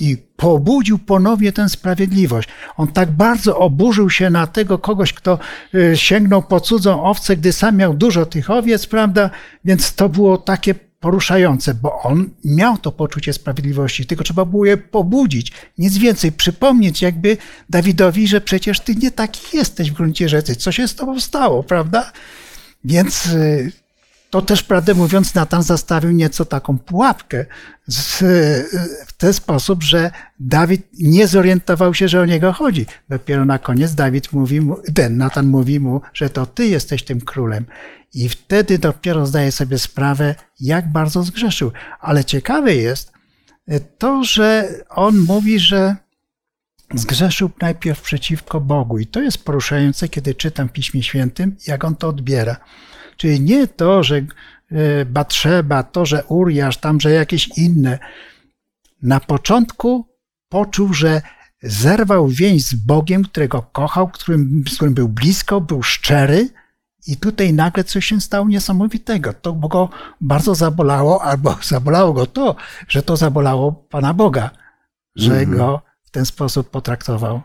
I 0.00 0.16
pobudził 0.36 0.98
ponownie 0.98 1.52
tę 1.52 1.68
sprawiedliwość. 1.68 2.48
On 2.76 2.88
tak 2.88 3.10
bardzo 3.10 3.58
oburzył 3.58 4.10
się 4.10 4.30
na 4.30 4.46
tego 4.46 4.78
kogoś, 4.78 5.12
kto 5.12 5.38
y, 5.74 5.96
sięgnął 5.96 6.42
po 6.42 6.60
cudzą 6.60 7.04
owcę, 7.04 7.36
gdy 7.36 7.52
sam 7.52 7.76
miał 7.76 7.94
dużo 7.94 8.26
tych 8.26 8.50
owiec, 8.50 8.86
prawda? 8.86 9.30
Więc 9.64 9.94
to 9.94 10.08
było 10.08 10.38
takie 10.38 10.74
poruszające, 11.00 11.74
bo 11.74 12.02
on 12.02 12.30
miał 12.44 12.78
to 12.78 12.92
poczucie 12.92 13.32
sprawiedliwości, 13.32 14.06
tylko 14.06 14.24
trzeba 14.24 14.44
było 14.44 14.64
je 14.64 14.76
pobudzić, 14.76 15.52
nic 15.78 15.98
więcej, 15.98 16.32
przypomnieć 16.32 17.02
jakby 17.02 17.36
Dawidowi, 17.70 18.28
że 18.28 18.40
przecież 18.40 18.80
ty 18.80 18.94
nie 18.94 19.10
taki 19.10 19.56
jesteś 19.56 19.90
w 19.90 19.94
gruncie 19.94 20.28
rzeczy, 20.28 20.56
co 20.56 20.72
się 20.72 20.88
z 20.88 20.94
tobą 20.94 21.20
stało, 21.20 21.62
prawda? 21.62 22.12
Więc 22.84 23.26
y, 23.26 23.72
to 24.30 24.42
też, 24.42 24.62
prawdę 24.62 24.94
mówiąc, 24.94 25.34
Natan 25.34 25.62
zastawił 25.62 26.10
nieco 26.10 26.44
taką 26.44 26.78
pułapkę 26.78 27.40
y, 27.40 27.46
w 29.06 29.12
ten 29.18 29.32
sposób, 29.32 29.82
że 29.82 30.10
Dawid 30.40 30.86
nie 30.98 31.26
zorientował 31.26 31.94
się, 31.94 32.08
że 32.08 32.20
o 32.20 32.24
niego 32.24 32.52
chodzi. 32.52 32.86
Dopiero 33.08 33.44
na 33.44 33.58
koniec 33.58 33.94
Dawid 33.94 34.32
mówi 34.32 34.60
mu, 34.60 34.76
ten 34.94 35.16
Natan 35.16 35.46
mówi 35.46 35.80
mu, 35.80 36.00
że 36.14 36.30
to 36.30 36.46
ty 36.46 36.66
jesteś 36.66 37.02
tym 37.02 37.20
królem. 37.20 37.64
I 38.14 38.28
wtedy 38.28 38.78
dopiero 38.78 39.26
zdaje 39.26 39.52
sobie 39.52 39.78
sprawę, 39.78 40.34
jak 40.60 40.92
bardzo 40.92 41.22
zgrzeszył. 41.22 41.72
Ale 42.00 42.24
ciekawe 42.24 42.74
jest 42.74 43.12
to, 43.98 44.24
że 44.24 44.68
on 44.88 45.18
mówi, 45.18 45.58
że 45.58 45.96
zgrzeszył 46.94 47.50
najpierw 47.60 48.02
przeciwko 48.02 48.60
Bogu. 48.60 48.98
I 48.98 49.06
to 49.06 49.22
jest 49.22 49.44
poruszające, 49.44 50.08
kiedy 50.08 50.34
czytam 50.34 50.68
w 50.68 50.72
Piśmie 50.72 51.02
Świętym, 51.02 51.56
jak 51.66 51.84
on 51.84 51.96
to 51.96 52.08
odbiera. 52.08 52.56
Czyli 53.16 53.40
nie 53.40 53.68
to, 53.68 54.02
że 54.02 54.22
Batrzeba, 55.06 55.82
to, 55.82 56.06
że 56.06 56.24
Uriasz, 56.24 56.76
tam, 56.76 57.00
że 57.00 57.10
jakieś 57.10 57.48
inne. 57.48 57.98
Na 59.02 59.20
początku 59.20 60.06
poczuł, 60.48 60.94
że 60.94 61.22
zerwał 61.62 62.28
więź 62.28 62.62
z 62.64 62.74
Bogiem, 62.74 63.24
którego 63.24 63.62
kochał, 63.62 64.10
z 64.68 64.74
którym 64.76 64.94
był 64.94 65.08
blisko, 65.08 65.60
był 65.60 65.82
szczery, 65.82 66.48
i 67.06 67.16
tutaj 67.16 67.52
nagle 67.52 67.84
coś 67.84 68.06
się 68.06 68.20
stało 68.20 68.48
niesamowitego. 68.48 69.32
To 69.32 69.52
go 69.52 69.88
bardzo 70.20 70.54
zabolało, 70.54 71.22
albo 71.22 71.58
zabolało 71.62 72.12
go 72.12 72.26
to, 72.26 72.56
że 72.88 73.02
to 73.02 73.16
zabolało 73.16 73.72
Pana 73.72 74.14
Boga, 74.14 74.50
że 75.16 75.32
Mhm. 75.32 75.58
go 75.58 75.82
w 76.02 76.10
ten 76.10 76.26
sposób 76.26 76.70
potraktował. 76.70 77.40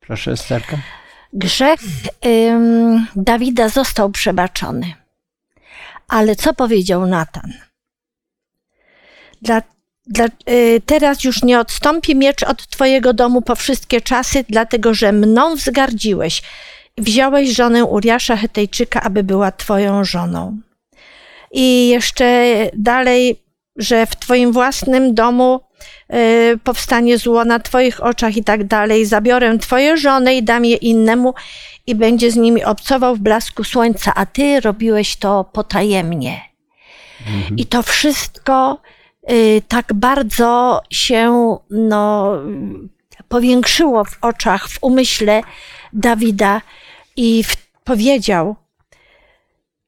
Proszę, 0.00 0.32
Esterka. 0.32 0.78
Grzech 1.32 1.80
ym, 2.26 3.06
Dawida 3.16 3.68
został 3.68 4.10
przebaczony. 4.10 4.94
Ale 6.08 6.36
co 6.36 6.54
powiedział 6.54 7.06
Natan? 7.06 7.52
Dla, 9.42 9.62
dla, 10.06 10.26
y, 10.50 10.82
teraz 10.86 11.24
już 11.24 11.42
nie 11.42 11.60
odstąpi 11.60 12.16
miecz 12.16 12.42
od 12.42 12.66
twojego 12.66 13.12
domu 13.12 13.42
po 13.42 13.56
wszystkie 13.56 14.00
czasy, 14.00 14.44
dlatego 14.48 14.94
że 14.94 15.12
mną 15.12 15.54
wzgardziłeś. 15.56 16.42
Wziąłeś 16.98 17.56
żonę 17.56 17.84
Uriasza 17.84 18.36
Hetejczyka, 18.36 19.02
aby 19.02 19.24
była 19.24 19.52
twoją 19.52 20.04
żoną. 20.04 20.58
I 21.52 21.88
jeszcze 21.88 22.44
dalej, 22.72 23.42
że 23.76 24.06
w 24.06 24.16
twoim 24.16 24.52
własnym 24.52 25.14
domu 25.14 25.60
y, 26.14 26.58
powstanie 26.64 27.18
zło 27.18 27.44
na 27.44 27.58
twoich 27.58 28.02
oczach 28.02 28.36
i 28.36 28.44
tak 28.44 28.64
dalej. 28.64 29.06
Zabiorę 29.06 29.58
twoje 29.58 29.96
żony 29.96 30.34
i 30.34 30.42
dam 30.42 30.64
je 30.64 30.76
innemu 30.76 31.34
i 31.86 31.94
będzie 31.94 32.30
z 32.30 32.36
nimi 32.36 32.64
obcował 32.64 33.16
w 33.16 33.20
blasku 33.20 33.64
słońca, 33.64 34.12
a 34.14 34.26
ty 34.26 34.60
robiłeś 34.60 35.16
to 35.16 35.44
potajemnie. 35.44 36.40
I 37.56 37.66
to 37.66 37.82
wszystko 37.82 38.80
y, 39.30 39.62
tak 39.68 39.94
bardzo 39.94 40.80
się 40.90 41.56
no, 41.70 42.32
powiększyło 43.28 44.04
w 44.04 44.18
oczach, 44.20 44.68
w 44.68 44.78
umyśle 44.82 45.42
Dawida 45.92 46.62
i 47.16 47.44
powiedział 47.84 48.56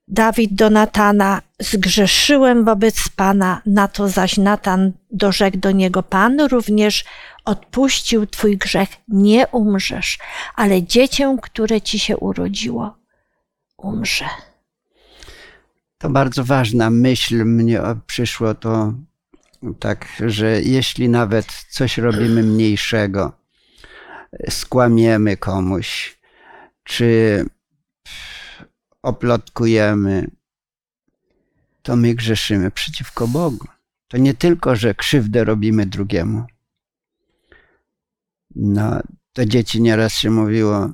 Dawid 0.09 0.55
do 0.55 0.71
Natana: 0.71 1.43
Zgrzeszyłem 1.59 2.65
wobec 2.65 3.09
Pana. 3.17 3.63
Na 3.67 3.89
to 3.89 4.09
zaś 4.09 4.37
Natan 4.37 4.93
dorzekł 5.11 5.59
do 5.59 5.71
niego: 5.71 6.03
Pan 6.03 6.41
również 6.41 7.05
odpuścił 7.45 8.27
twój 8.27 8.59
grzech. 8.59 8.89
Nie 9.09 9.47
umrzesz, 9.47 10.19
ale 10.55 10.83
dziecię, 10.83 11.37
które 11.43 11.81
ci 11.81 11.99
się 11.99 12.17
urodziło, 12.17 12.97
umrze. 13.77 14.25
To 15.99 16.11
bardzo 16.11 16.45
ważna 16.45 16.91
myśl 16.91 17.45
mnie 17.45 17.81
przyszło 18.07 18.55
to 18.55 18.93
tak, 19.79 20.07
że 20.27 20.63
jeśli 20.63 21.09
nawet 21.09 21.47
coś 21.71 21.99
robimy 21.99 22.43
mniejszego, 22.43 23.33
skłamiemy 24.51 25.37
komuś, 25.37 26.19
czy 26.85 27.45
oplotkujemy, 29.03 30.31
to 31.83 31.97
my 31.97 32.15
grzeszymy 32.15 32.71
przeciwko 32.71 33.29
Bogu. 33.29 33.69
To 34.09 34.19
nie 34.19 34.35
tylko, 34.35 34.77
że 34.77 34.95
krzywdę 34.95 35.45
robimy 35.45 35.87
drugiemu. 35.87 36.45
No, 38.55 39.01
to 39.33 39.47
dzieci 39.47 39.83
nieraz 39.83 40.15
się 40.15 40.31
mówiło, 40.31 40.91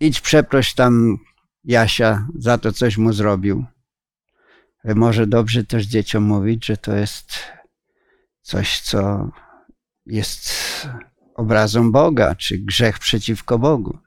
idź 0.00 0.20
przeproś 0.20 0.74
tam 0.74 1.18
Jasia 1.64 2.28
za 2.38 2.58
to, 2.58 2.72
coś 2.72 2.96
mu 2.96 3.12
zrobił. 3.12 3.64
Może 4.84 5.26
dobrze 5.26 5.64
też 5.64 5.86
dzieciom 5.86 6.24
mówić, 6.24 6.66
że 6.66 6.76
to 6.76 6.96
jest 6.96 7.38
coś, 8.42 8.80
co 8.80 9.30
jest 10.06 10.52
obrazą 11.42 11.92
Boga, 11.92 12.34
czy 12.34 12.58
grzech 12.58 12.98
przeciwko 12.98 13.58
Bogu. 13.58 13.98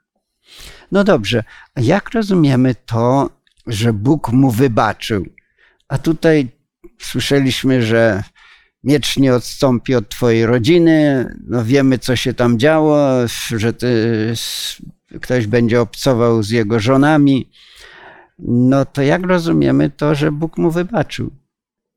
No 0.91 1.03
dobrze, 1.03 1.43
jak 1.75 2.09
rozumiemy 2.13 2.75
to, 2.85 3.29
że 3.67 3.93
Bóg 3.93 4.31
mu 4.31 4.51
wybaczył? 4.51 5.25
A 5.87 5.97
tutaj 5.97 6.47
słyszeliśmy, 7.01 7.81
że 7.81 8.23
miecz 8.83 9.17
nie 9.17 9.33
odstąpi 9.33 9.95
od 9.95 10.09
twojej 10.09 10.45
rodziny, 10.45 11.27
no 11.47 11.65
wiemy, 11.65 11.99
co 11.99 12.15
się 12.15 12.33
tam 12.33 12.59
działo, 12.59 12.97
że 13.55 13.73
ty, 13.73 14.33
ktoś 15.21 15.47
będzie 15.47 15.81
obcował 15.81 16.43
z 16.43 16.49
jego 16.49 16.79
żonami. 16.79 17.49
No 18.39 18.85
to 18.85 19.01
jak 19.01 19.25
rozumiemy 19.25 19.89
to, 19.89 20.15
że 20.15 20.31
Bóg 20.31 20.57
mu 20.57 20.71
wybaczył? 20.71 21.31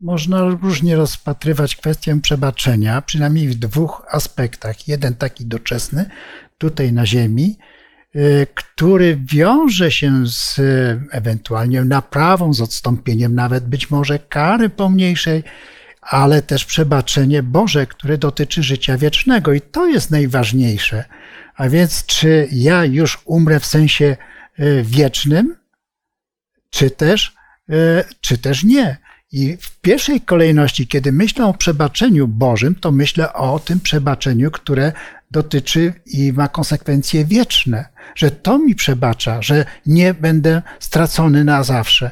Można 0.01 0.41
różnie 0.41 0.97
rozpatrywać 0.97 1.77
kwestię 1.77 2.21
przebaczenia, 2.21 3.03
przynajmniej 3.03 3.49
w 3.49 3.55
dwóch 3.55 4.07
aspektach. 4.11 4.89
Jeden 4.89 5.15
taki 5.15 5.47
doczesny, 5.47 6.11
tutaj 6.59 6.93
na 6.93 7.07
ziemi, 7.07 7.59
który 8.55 9.19
wiąże 9.33 9.91
się 9.91 10.27
z 10.27 10.61
ewentualnie 11.13 11.85
naprawą, 11.85 12.55
z 12.55 12.61
odstąpieniem 12.61 13.35
nawet 13.35 13.67
być 13.67 13.91
może 13.91 14.19
kary 14.19 14.71
pomniejszej, 14.71 15.43
ale 16.01 16.43
też 16.43 16.65
przebaczenie 16.65 17.43
Boże, 17.43 17.87
które 17.87 18.19
dotyczy 18.19 18.63
życia 18.63 18.99
wiecznego. 18.99 19.53
I 19.53 19.61
to 19.61 19.87
jest 19.87 20.11
najważniejsze. 20.11 21.05
A 21.57 21.69
więc, 21.69 22.07
czy 22.07 22.49
ja 22.53 22.85
już 22.85 23.19
umrę 23.25 23.61
w 23.61 23.67
sensie 23.67 24.17
wiecznym, 24.83 25.57
czy 26.71 26.91
też, 26.91 27.35
czy 28.21 28.39
też 28.39 28.65
nie. 28.65 28.97
I 29.33 29.57
w 29.61 29.81
pierwszej 29.81 30.21
kolejności, 30.21 30.87
kiedy 30.87 31.13
myślę 31.13 31.47
o 31.47 31.55
przebaczeniu 31.55 32.29
Bożym, 32.29 32.75
to 32.75 32.93
myślę 32.93 33.33
o 33.33 33.59
tym 33.59 33.81
przebaczeniu, 33.81 34.51
które 34.51 34.93
dotyczy 35.31 35.93
i 36.07 36.33
ma 36.33 36.49
konsekwencje 36.49 37.25
wieczne, 37.25 37.89
że 38.15 38.31
to 38.31 38.59
mi 38.59 38.75
przebacza, 38.75 39.43
że 39.43 39.65
nie 39.87 40.15
będę 40.15 40.63
stracony 40.81 41.45
na 41.45 41.63
zawsze. 41.63 42.11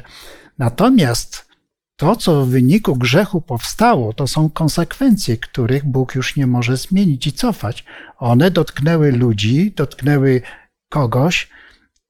Natomiast 0.57 1.47
to, 1.95 2.15
co 2.15 2.45
w 2.45 2.49
wyniku 2.49 2.95
grzechu 2.95 3.41
powstało, 3.41 4.13
to 4.13 4.27
są 4.27 4.49
konsekwencje, 4.49 5.37
których 5.37 5.85
Bóg 5.85 6.15
już 6.15 6.35
nie 6.35 6.47
może 6.47 6.77
zmienić 6.77 7.27
i 7.27 7.33
cofać. 7.33 7.85
One 8.17 8.51
dotknęły 8.51 9.11
ludzi, 9.11 9.73
dotknęły 9.75 10.41
kogoś 10.89 11.49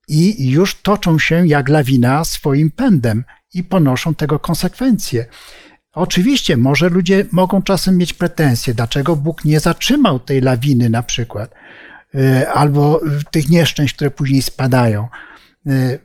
i 0.07 0.49
już 0.49 0.75
toczą 0.75 1.19
się 1.19 1.47
jak 1.47 1.69
lawina 1.69 2.25
swoim 2.25 2.71
pędem 2.71 3.23
i 3.53 3.63
ponoszą 3.63 4.15
tego 4.15 4.39
konsekwencje. 4.39 5.25
Oczywiście, 5.93 6.57
może 6.57 6.89
ludzie 6.89 7.25
mogą 7.31 7.61
czasem 7.61 7.97
mieć 7.97 8.13
pretensje, 8.13 8.73
dlaczego 8.73 9.15
Bóg 9.15 9.45
nie 9.45 9.59
zatrzymał 9.59 10.19
tej 10.19 10.41
lawiny 10.41 10.89
na 10.89 11.03
przykład, 11.03 11.53
y, 12.15 12.49
albo 12.49 13.01
tych 13.31 13.49
nieszczęść, 13.49 13.93
które 13.93 14.11
później 14.11 14.41
spadają. 14.41 15.07
Y, 15.67 15.99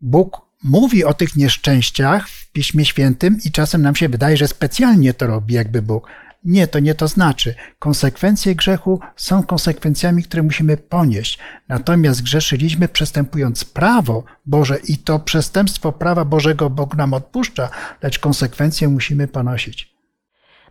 Bóg 0.00 0.40
mówi 0.64 1.04
o 1.04 1.14
tych 1.14 1.36
nieszczęściach 1.36 2.28
w 2.28 2.52
Piśmie 2.52 2.84
Świętym 2.84 3.38
i 3.44 3.50
czasem 3.50 3.82
nam 3.82 3.96
się 3.96 4.08
wydaje, 4.08 4.36
że 4.36 4.48
specjalnie 4.48 5.14
to 5.14 5.26
robi 5.26 5.54
jakby 5.54 5.82
Bóg. 5.82 6.08
Nie, 6.44 6.66
to 6.66 6.78
nie 6.78 6.94
to 6.94 7.08
znaczy. 7.08 7.54
Konsekwencje 7.78 8.54
grzechu 8.54 9.00
są 9.16 9.42
konsekwencjami, 9.42 10.22
które 10.22 10.42
musimy 10.42 10.76
ponieść. 10.76 11.38
Natomiast 11.68 12.22
grzeszyliśmy 12.22 12.88
przestępując 12.88 13.64
prawo 13.64 14.24
Boże 14.46 14.78
i 14.88 14.98
to 14.98 15.18
przestępstwo 15.18 15.92
prawa 15.92 16.24
Bożego 16.24 16.70
Bóg 16.70 16.96
nam 16.96 17.14
odpuszcza, 17.14 17.68
lecz 18.02 18.18
konsekwencje 18.18 18.88
musimy 18.88 19.28
ponosić. 19.28 19.94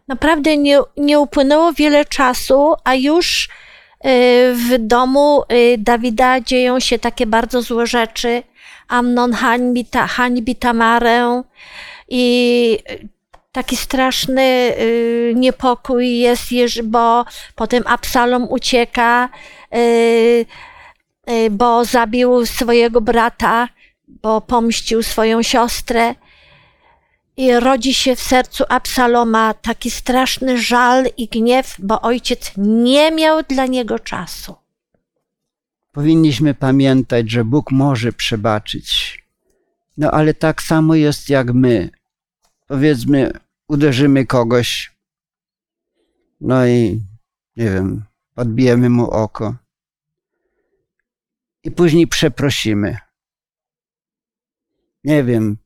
Naprawdę 0.07 0.57
nie, 0.57 0.79
nie 0.97 1.19
upłynęło 1.19 1.73
wiele 1.73 2.05
czasu, 2.05 2.73
a 2.83 2.95
już 2.95 3.45
y, 3.45 3.49
w 4.55 4.77
domu 4.79 5.43
y, 5.51 5.77
Dawida 5.77 6.41
dzieją 6.41 6.79
się 6.79 6.99
takie 6.99 7.27
bardzo 7.27 7.61
złe 7.61 7.87
rzeczy. 7.87 8.43
Amnon 8.87 9.33
hańbi, 9.33 9.85
ta, 9.85 10.07
hańbi 10.07 10.55
Tamarę 10.55 11.43
i 12.09 12.77
taki 13.53 13.77
straszny 13.77 14.41
y, 14.79 15.33
niepokój 15.35 16.17
jest, 16.17 16.51
bo 16.83 17.25
potem 17.55 17.83
Absalom 17.85 18.47
ucieka, 18.49 19.29
y, 19.75 20.45
y, 21.29 21.49
bo 21.51 21.85
zabił 21.85 22.45
swojego 22.45 23.01
brata, 23.01 23.69
bo 24.07 24.41
pomścił 24.41 25.03
swoją 25.03 25.43
siostrę. 25.43 26.15
I 27.37 27.53
rodzi 27.53 27.93
się 27.93 28.15
w 28.15 28.21
sercu 28.21 28.63
Absaloma 28.69 29.53
taki 29.53 29.91
straszny 29.91 30.57
żal 30.57 31.05
i 31.17 31.27
gniew, 31.27 31.75
bo 31.79 32.01
ojciec 32.01 32.51
nie 32.57 33.11
miał 33.11 33.43
dla 33.43 33.65
niego 33.65 33.99
czasu. 33.99 34.55
Powinniśmy 35.91 36.53
pamiętać, 36.53 37.31
że 37.31 37.45
Bóg 37.45 37.71
może 37.71 38.13
przebaczyć. 38.13 39.19
No 39.97 40.11
ale 40.11 40.33
tak 40.33 40.61
samo 40.61 40.95
jest 40.95 41.29
jak 41.29 41.53
my. 41.53 41.89
Powiedzmy, 42.73 43.31
uderzymy 43.67 44.25
kogoś, 44.25 44.91
no 46.41 46.67
i 46.67 47.01
nie 47.55 47.69
wiem, 47.71 48.05
podbijemy 48.35 48.89
mu 48.89 49.09
oko. 49.09 49.55
I 51.63 51.71
później 51.71 52.07
przeprosimy. 52.07 52.97
Nie 55.03 55.23
wiem, 55.23 55.57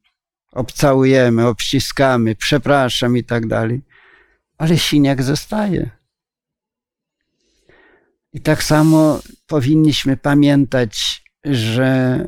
obcałujemy, 0.52 1.48
obściskamy, 1.48 2.36
przepraszam 2.36 3.18
i 3.18 3.24
tak 3.24 3.48
dalej. 3.48 3.82
Ale 4.58 4.78
siniak 4.78 5.24
zostaje. 5.24 5.90
I 8.34 8.42
tak 8.42 8.64
samo 8.64 9.22
powinniśmy 9.46 10.18
pamiętać, 10.18 11.24
że 11.46 12.26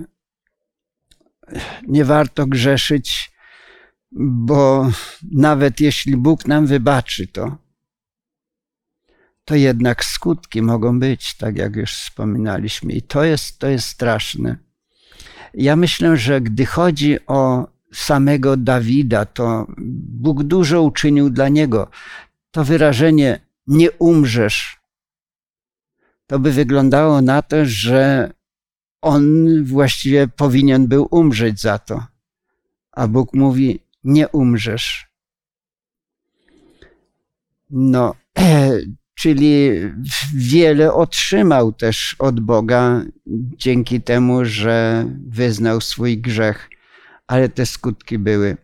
nie 1.88 2.06
warto 2.06 2.48
grzeszyć, 2.48 3.39
bo 4.12 4.90
nawet 5.32 5.80
jeśli 5.80 6.18
Bóg 6.18 6.48
nam 6.48 6.68
wybaczy 6.68 7.28
to, 7.28 7.58
to 9.46 9.56
jednak 9.56 10.06
skutki 10.06 10.62
mogą 10.62 11.00
być, 11.00 11.38
tak 11.38 11.58
jak 11.58 11.76
już 11.76 11.94
wspominaliśmy. 11.94 12.94
I 12.94 13.02
to 13.02 13.24
jest, 13.24 13.60
to 13.60 13.68
jest 13.68 13.88
straszne. 13.88 14.58
Ja 15.54 15.76
myślę, 15.76 16.18
że 16.18 16.42
gdy 16.42 16.66
chodzi 16.66 17.26
o 17.28 17.68
samego 17.94 18.58
Dawida, 18.58 19.26
to 19.26 19.68
Bóg 20.08 20.44
dużo 20.44 20.84
uczynił 20.84 21.30
dla 21.30 21.50
niego. 21.50 21.90
To 22.52 22.64
wyrażenie 22.64 23.40
nie 23.68 23.92
umrzesz, 23.92 24.80
to 26.28 26.40
by 26.40 26.52
wyglądało 26.52 27.22
na 27.22 27.42
to, 27.42 27.58
że 27.66 28.32
on 29.02 29.24
właściwie 29.64 30.28
powinien 30.28 30.88
był 30.88 31.08
umrzeć 31.12 31.62
za 31.62 31.80
to. 31.80 32.06
A 32.92 33.08
Bóg 33.08 33.34
mówi: 33.34 33.80
Nie 34.10 34.28
umrzesz. 34.28 35.08
No, 37.70 38.16
czyli 39.20 39.70
wiele 40.36 40.94
otrzymał 40.94 41.74
też 41.74 42.16
od 42.20 42.40
Boga 42.40 43.02
dzięki 43.58 44.02
temu, 44.02 44.46
że 44.46 45.06
wyznał 45.28 45.82
swój 45.82 46.18
grzech, 46.18 46.70
ale 47.28 47.50
te 47.50 47.66
skutki 47.66 48.18
były. 48.20 48.58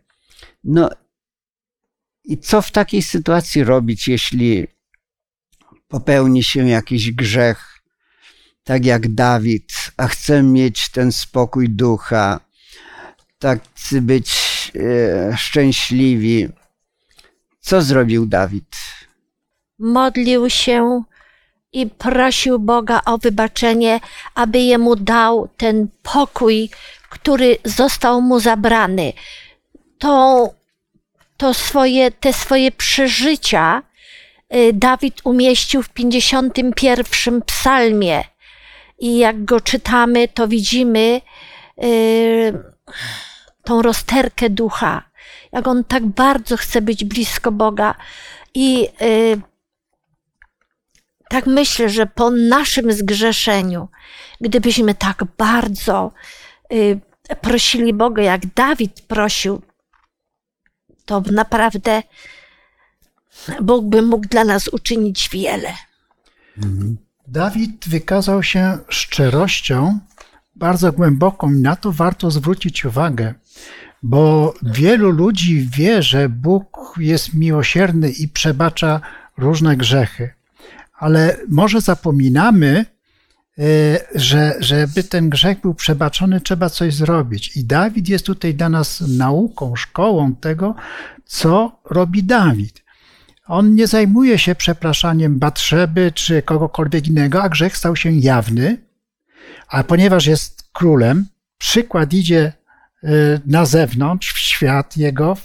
No 0.64 0.90
i 2.24 2.38
co 2.38 2.62
w 2.62 2.70
takiej 2.70 3.02
sytuacji 3.02 3.64
robić, 3.64 4.08
jeśli 4.08 4.66
popełni 5.88 6.44
się 6.44 6.68
jakiś 6.68 7.12
grzech, 7.12 7.78
tak 8.64 8.84
jak 8.84 9.14
Dawid, 9.14 9.72
a 9.96 10.06
chce 10.06 10.42
mieć 10.42 10.88
ten 10.88 11.12
spokój 11.12 11.70
ducha, 11.70 12.40
tak 13.38 13.60
być 14.02 14.45
szczęśliwi. 15.36 16.48
Co 17.60 17.82
zrobił 17.82 18.26
Dawid? 18.26 18.76
Modlił 19.78 20.50
się 20.50 21.02
i 21.72 21.86
prosił 21.86 22.58
Boga 22.58 23.00
o 23.06 23.18
wybaczenie, 23.18 24.00
aby 24.34 24.58
jemu 24.58 24.96
dał 24.96 25.48
ten 25.56 25.88
pokój, 26.02 26.70
który 27.10 27.58
został 27.64 28.22
mu 28.22 28.40
zabrany. 28.40 29.12
To, 29.98 30.50
to 31.36 31.54
swoje, 31.54 32.10
te 32.10 32.32
swoje 32.32 32.72
przeżycia 32.72 33.82
y, 34.54 34.72
Dawid 34.72 35.20
umieścił 35.24 35.82
w 35.82 35.88
51 35.88 37.42
psalmie. 37.42 38.24
I 38.98 39.18
jak 39.18 39.44
go 39.44 39.60
czytamy, 39.60 40.28
to 40.28 40.48
widzimy 40.48 41.20
y, 41.84 42.52
tą 43.66 43.82
rozterkę 43.82 44.50
ducha, 44.50 45.02
jak 45.52 45.68
on 45.68 45.84
tak 45.84 46.06
bardzo 46.06 46.56
chce 46.56 46.82
być 46.82 47.04
blisko 47.04 47.52
Boga. 47.52 47.94
I 48.54 48.88
y, 49.02 49.40
tak 51.28 51.46
myślę, 51.46 51.88
że 51.88 52.06
po 52.06 52.30
naszym 52.30 52.92
zgrzeszeniu, 52.92 53.88
gdybyśmy 54.40 54.94
tak 54.94 55.24
bardzo 55.38 56.12
y, 56.72 57.00
prosili 57.40 57.94
Boga, 57.94 58.22
jak 58.22 58.46
Dawid 58.54 59.00
prosił, 59.00 59.62
to 61.04 61.20
naprawdę 61.20 62.02
Bóg 63.62 63.84
by 63.84 64.02
mógł 64.02 64.28
dla 64.28 64.44
nas 64.44 64.68
uczynić 64.68 65.28
wiele. 65.28 65.74
Dawid 67.26 67.88
wykazał 67.88 68.42
się 68.42 68.78
szczerością 68.88 69.98
bardzo 70.56 70.92
głęboką 70.92 71.52
i 71.52 71.60
na 71.60 71.76
to 71.76 71.92
warto 71.92 72.30
zwrócić 72.30 72.84
uwagę, 72.84 73.34
bo 74.06 74.54
wielu 74.62 75.10
ludzi 75.10 75.68
wie, 75.76 76.02
że 76.02 76.28
Bóg 76.28 76.94
jest 76.98 77.34
miłosierny 77.34 78.10
i 78.10 78.28
przebacza 78.28 79.00
różne 79.38 79.76
grzechy, 79.76 80.30
ale 80.98 81.36
może 81.48 81.80
zapominamy, 81.80 82.86
e, 83.58 83.62
że 84.14 84.56
żeby 84.60 85.04
ten 85.04 85.30
grzech 85.30 85.60
był 85.60 85.74
przebaczony, 85.74 86.40
trzeba 86.40 86.70
coś 86.70 86.94
zrobić. 86.94 87.56
I 87.56 87.64
Dawid 87.64 88.08
jest 88.08 88.26
tutaj 88.26 88.54
dla 88.54 88.68
nas 88.68 89.00
nauką, 89.00 89.76
szkołą 89.76 90.34
tego, 90.34 90.74
co 91.24 91.80
robi 91.84 92.24
Dawid. 92.24 92.84
On 93.46 93.74
nie 93.74 93.86
zajmuje 93.86 94.38
się 94.38 94.54
przepraszaniem 94.54 95.38
Batrzeby 95.38 96.12
czy 96.14 96.42
kogokolwiek 96.42 97.08
innego, 97.08 97.42
a 97.42 97.48
grzech 97.48 97.76
stał 97.76 97.96
się 97.96 98.12
jawny. 98.12 98.78
A 99.68 99.84
ponieważ 99.84 100.26
jest 100.26 100.68
królem, 100.72 101.26
przykład 101.58 102.12
idzie 102.12 102.52
na 103.46 103.66
zewnątrz, 103.66 104.32
w 104.32 104.38
świat 104.38 104.96
jego, 104.96 105.36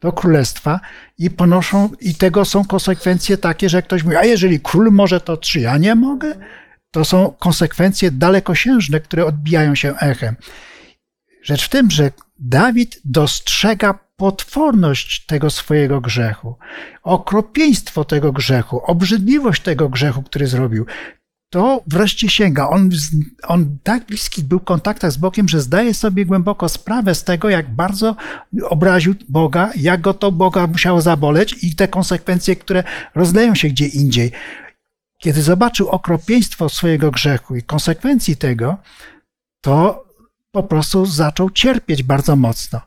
do 0.00 0.12
królestwa 0.12 0.80
i 1.18 1.30
ponoszą, 1.30 1.90
i 2.00 2.14
tego 2.14 2.44
są 2.44 2.64
konsekwencje 2.64 3.38
takie, 3.38 3.68
że 3.68 3.82
ktoś 3.82 4.04
mówi, 4.04 4.16
a 4.16 4.24
jeżeli 4.24 4.60
król 4.60 4.92
może, 4.92 5.20
to 5.20 5.36
czy 5.36 5.60
ja 5.60 5.78
nie 5.78 5.94
mogę? 5.94 6.34
To 6.90 7.04
są 7.04 7.34
konsekwencje 7.38 8.10
dalekosiężne, 8.10 9.00
które 9.00 9.26
odbijają 9.26 9.74
się 9.74 9.94
echem. 9.96 10.36
Rzecz 11.42 11.64
w 11.64 11.68
tym, 11.68 11.90
że 11.90 12.10
Dawid 12.38 13.00
dostrzega 13.04 13.98
potworność 14.16 15.26
tego 15.26 15.50
swojego 15.50 16.00
grzechu, 16.00 16.56
okropieństwo 17.02 18.04
tego 18.04 18.32
grzechu, 18.32 18.80
obrzydliwość 18.84 19.62
tego 19.62 19.88
grzechu, 19.88 20.22
który 20.22 20.46
zrobił. 20.46 20.86
To 21.50 21.82
wreszcie 21.86 22.28
sięga. 22.28 22.68
On, 22.68 22.90
on 23.42 23.78
tak 23.82 24.06
bliski 24.06 24.42
był 24.42 24.58
w 24.58 24.64
kontaktach 24.64 25.12
z 25.12 25.16
Bogiem, 25.16 25.48
że 25.48 25.60
zdaje 25.60 25.94
sobie 25.94 26.26
głęboko 26.26 26.68
sprawę 26.68 27.14
z 27.14 27.24
tego, 27.24 27.48
jak 27.48 27.70
bardzo 27.74 28.16
obraził 28.62 29.14
Boga, 29.28 29.70
jak 29.76 30.00
go 30.00 30.14
to 30.14 30.32
Boga 30.32 30.66
musiało 30.66 31.00
zaboleć 31.00 31.64
i 31.64 31.74
te 31.74 31.88
konsekwencje, 31.88 32.56
które 32.56 32.84
rozleją 33.14 33.54
się 33.54 33.68
gdzie 33.68 33.86
indziej. 33.86 34.32
Kiedy 35.18 35.42
zobaczył 35.42 35.88
okropieństwo 35.88 36.68
swojego 36.68 37.10
grzechu 37.10 37.56
i 37.56 37.62
konsekwencji 37.62 38.36
tego, 38.36 38.76
to 39.60 40.04
po 40.52 40.62
prostu 40.62 41.06
zaczął 41.06 41.50
cierpieć 41.50 42.02
bardzo 42.02 42.36
mocno. 42.36 42.80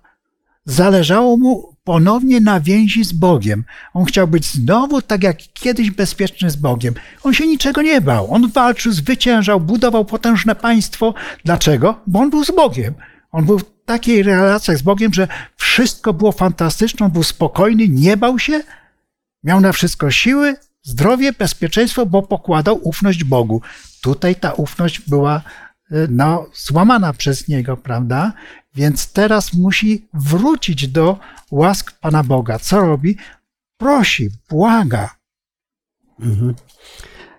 Zależało 0.65 1.37
mu 1.37 1.70
ponownie 1.83 2.41
na 2.41 2.59
więzi 2.59 3.03
z 3.03 3.13
Bogiem. 3.13 3.63
On 3.93 4.05
chciał 4.05 4.27
być 4.27 4.45
znowu 4.45 5.01
tak 5.01 5.23
jak 5.23 5.37
kiedyś 5.53 5.91
bezpieczny 5.91 6.49
z 6.49 6.55
Bogiem. 6.55 6.93
On 7.23 7.33
się 7.33 7.47
niczego 7.47 7.81
nie 7.81 8.01
bał. 8.01 8.33
On 8.33 8.51
walczył, 8.51 8.91
zwyciężał, 8.91 9.59
budował 9.59 10.05
potężne 10.05 10.55
państwo. 10.55 11.13
Dlaczego? 11.45 11.99
Bo 12.07 12.19
on 12.19 12.29
był 12.29 12.45
z 12.45 12.51
Bogiem. 12.51 12.93
On 13.31 13.45
był 13.45 13.59
w 13.59 13.65
takiej 13.85 14.23
relacjach 14.23 14.77
z 14.77 14.81
Bogiem, 14.81 15.13
że 15.13 15.27
wszystko 15.57 16.13
było 16.13 16.31
fantastyczne, 16.31 17.05
on 17.05 17.11
był 17.11 17.23
spokojny, 17.23 17.87
nie 17.87 18.17
bał 18.17 18.39
się, 18.39 18.63
miał 19.43 19.61
na 19.61 19.71
wszystko 19.71 20.11
siły, 20.11 20.55
zdrowie, 20.83 21.33
bezpieczeństwo, 21.33 22.05
bo 22.05 22.21
pokładał 22.21 22.79
ufność 22.87 23.23
Bogu. 23.23 23.61
Tutaj 24.01 24.35
ta 24.35 24.53
ufność 24.53 25.01
była 25.01 25.41
no, 26.09 26.45
złamana 26.53 27.13
przez 27.13 27.47
niego, 27.47 27.77
prawda? 27.77 28.33
Więc 28.75 29.11
teraz 29.11 29.53
musi 29.53 30.07
wrócić 30.13 30.87
do 30.87 31.19
łask 31.51 31.91
Pana 31.99 32.23
Boga. 32.23 32.59
Co 32.59 32.81
robi? 32.81 33.17
Prosi, 33.77 34.29
błaga. 34.49 35.15
Mhm. 36.19 36.55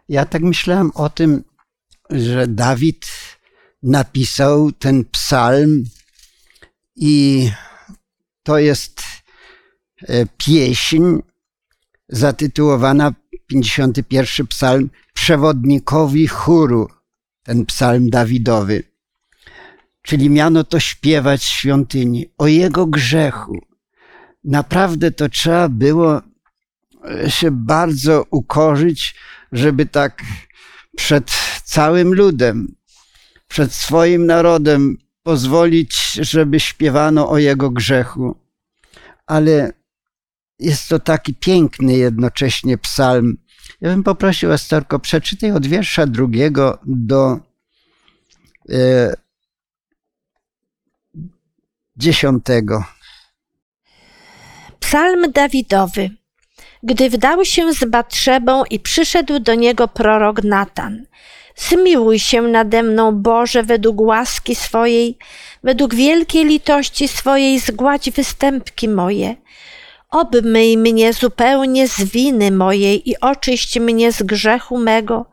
Ja 0.09 0.27
tak 0.27 0.42
myślałem 0.42 0.90
o 0.95 1.11
tym, 1.11 1.45
że 2.11 2.47
Dawid 2.47 3.07
napisał 3.83 4.73
ten 4.73 5.05
psalm 5.05 5.85
i 6.97 7.51
to 8.42 8.59
jest 8.59 9.03
e, 10.03 10.27
pieśń 10.27 11.03
zatytułowana 12.09 13.14
51 13.47 14.47
psalm 14.47 14.90
przewodnikowi 15.14 16.27
chóru 16.27 16.88
ten 17.42 17.66
psalm 17.66 18.11
Dawidowy. 18.11 18.92
Czyli 20.03 20.31
miano 20.31 20.65
to 20.65 20.81
śpiewać 20.81 21.41
w 21.41 21.49
świątyni 21.49 22.27
o 22.38 22.47
jego 22.47 22.87
grzechu. 22.87 23.59
Naprawdę 24.45 25.11
to 25.11 25.29
trzeba 25.29 25.69
było 25.69 26.23
e, 27.05 27.31
się 27.31 27.51
bardzo 27.51 28.25
ukorzyć, 28.31 29.15
żeby 29.53 29.87
tak 29.87 30.23
przed 30.97 31.31
całym 31.65 32.15
ludem, 32.15 32.75
przed 33.49 33.73
swoim 33.73 34.27
narodem 34.27 34.97
pozwolić, 35.23 36.12
żeby 36.12 36.61
śpiewano 36.61 37.31
o 37.31 37.38
jego 37.38 37.71
grzechu. 37.71 38.37
Ale 39.27 39.73
jest 40.59 40.88
to 40.88 40.99
taki 40.99 41.35
piękny 41.35 41.97
jednocześnie 41.97 42.79
psalm, 42.79 43.37
ja 43.81 43.91
bym 43.91 44.03
poprosił 44.03 44.53
Estorko, 44.53 44.99
przeczytaj 44.99 45.53
od 45.53 45.67
wiersza 45.67 46.07
drugiego 46.07 46.79
do 46.87 47.38
e, 48.71 49.15
dziesiątego. 51.97 52.85
Psalm 54.81 55.33
Dawidowy. 55.33 56.11
Gdy 56.83 57.11
wdał 57.11 57.45
się 57.45 57.73
z 57.73 57.85
Batrzebą 57.85 58.65
i 58.65 58.81
przyszedł 58.81 59.39
do 59.39 59.55
niego 59.55 59.89
prorok 59.89 60.45
Natan. 60.45 61.07
Zmiłuj 61.57 62.19
się 62.19 62.43
nade 62.43 62.83
mną, 62.83 63.13
Boże, 63.13 63.63
według 63.63 64.01
łaski 64.01 64.55
swojej, 64.55 65.19
według 65.63 65.95
wielkiej 65.95 66.45
litości 66.45 67.09
swojej 67.09 67.59
zgładź 67.59 68.11
występki 68.11 68.89
moje. 68.89 69.37
Obmyj 70.11 70.79
mnie 70.79 71.13
zupełnie 71.13 71.89
z 71.89 72.05
winy 72.05 72.51
mojej 72.51 73.11
i 73.11 73.21
oczyść 73.21 73.79
mnie 73.79 74.13
z 74.13 74.23
grzechu 74.23 74.79
mego. 74.79 75.27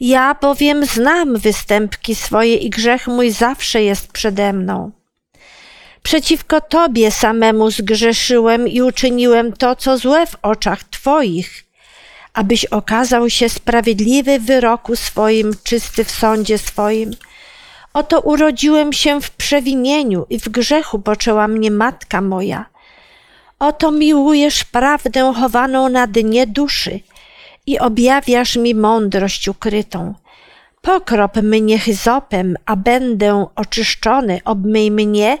Ja 0.00 0.34
bowiem 0.34 0.86
znam 0.86 1.36
występki 1.36 2.14
swoje 2.14 2.56
i 2.56 2.70
grzech 2.70 3.06
mój 3.06 3.30
zawsze 3.30 3.82
jest 3.82 4.12
przede 4.12 4.52
mną. 4.52 4.90
Przeciwko 6.02 6.60
Tobie 6.60 7.10
samemu 7.10 7.70
zgrzeszyłem 7.70 8.68
i 8.68 8.82
uczyniłem 8.82 9.52
to, 9.52 9.76
co 9.76 9.98
złe 9.98 10.26
w 10.26 10.36
oczach 10.42 10.84
Twoich, 10.84 11.64
abyś 12.34 12.64
okazał 12.64 13.30
się 13.30 13.48
sprawiedliwy 13.48 14.38
w 14.38 14.46
wyroku 14.46 14.96
swoim, 14.96 15.52
czysty 15.64 16.04
w 16.04 16.10
sądzie 16.10 16.58
swoim. 16.58 17.10
Oto 17.94 18.20
urodziłem 18.20 18.92
się 18.92 19.20
w 19.20 19.30
przewinieniu 19.30 20.26
i 20.30 20.38
w 20.38 20.48
grzechu 20.48 20.98
poczęła 20.98 21.48
mnie 21.48 21.70
matka 21.70 22.20
moja. 22.20 22.66
Oto 23.58 23.90
miłujesz 23.90 24.64
prawdę 24.64 25.32
chowaną 25.40 25.88
na 25.88 26.06
dnie 26.06 26.46
duszy 26.46 27.00
i 27.66 27.78
objawiasz 27.78 28.56
mi 28.56 28.74
mądrość 28.74 29.48
ukrytą. 29.48 30.14
Pokrop 30.80 31.36
mnie 31.36 31.78
hyzopem, 31.78 32.56
a 32.66 32.76
będę 32.76 33.46
oczyszczony, 33.56 34.40
obmyj 34.44 34.90
mnie, 34.90 35.38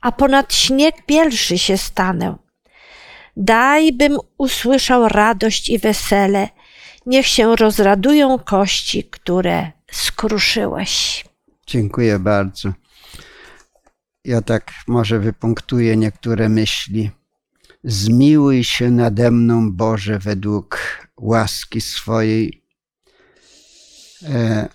a 0.00 0.12
ponad 0.12 0.54
śnieg 0.54 0.94
bielszy 1.08 1.58
się 1.58 1.78
stanę. 1.78 2.36
Daj, 3.36 3.92
bym 3.92 4.18
usłyszał 4.38 5.08
radość 5.08 5.68
i 5.68 5.78
wesele, 5.78 6.48
niech 7.06 7.26
się 7.26 7.56
rozradują 7.56 8.38
kości, 8.38 9.04
które 9.04 9.72
skruszyłeś. 9.92 11.24
Dziękuję 11.66 12.18
bardzo. 12.18 12.72
Ja 14.24 14.42
tak 14.42 14.72
może 14.86 15.18
wypunktuję 15.18 15.96
niektóre 15.96 16.48
myśli. 16.48 17.10
Zmiłuj 17.84 18.64
się 18.64 18.90
nade 18.90 19.30
mną, 19.30 19.72
Boże, 19.72 20.18
według 20.18 20.78
łaski 21.16 21.80
swojej. 21.80 22.62
E, 24.22 24.68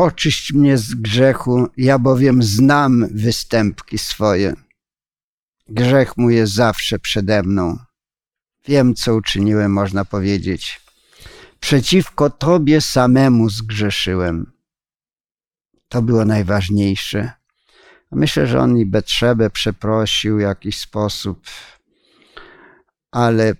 oczyść 0.00 0.52
mnie 0.52 0.78
z 0.78 0.94
grzechu, 0.94 1.68
ja 1.76 1.98
bowiem 1.98 2.42
znam 2.42 3.08
występki 3.10 3.98
swoje. 3.98 4.54
Grzech 5.68 6.16
mój 6.16 6.34
jest 6.34 6.52
zawsze 6.52 6.98
przede 6.98 7.42
mną. 7.42 7.78
Wiem, 8.68 8.94
co 8.94 9.14
uczyniłem, 9.14 9.72
można 9.72 10.04
powiedzieć. 10.04 10.80
Przeciwko 11.60 12.30
Tobie 12.30 12.80
samemu 12.80 13.50
zgrzeszyłem. 13.50 14.52
To 15.88 16.02
było 16.02 16.24
najważniejsze. 16.24 17.32
Myślę, 18.12 18.46
że 18.46 18.60
on 18.60 18.78
i 18.78 18.86
Betrzebę 18.86 19.50
przeprosił 19.50 20.36
w 20.36 20.40
jakiś 20.40 20.80
sposób, 20.80 21.46
ale 23.12 23.54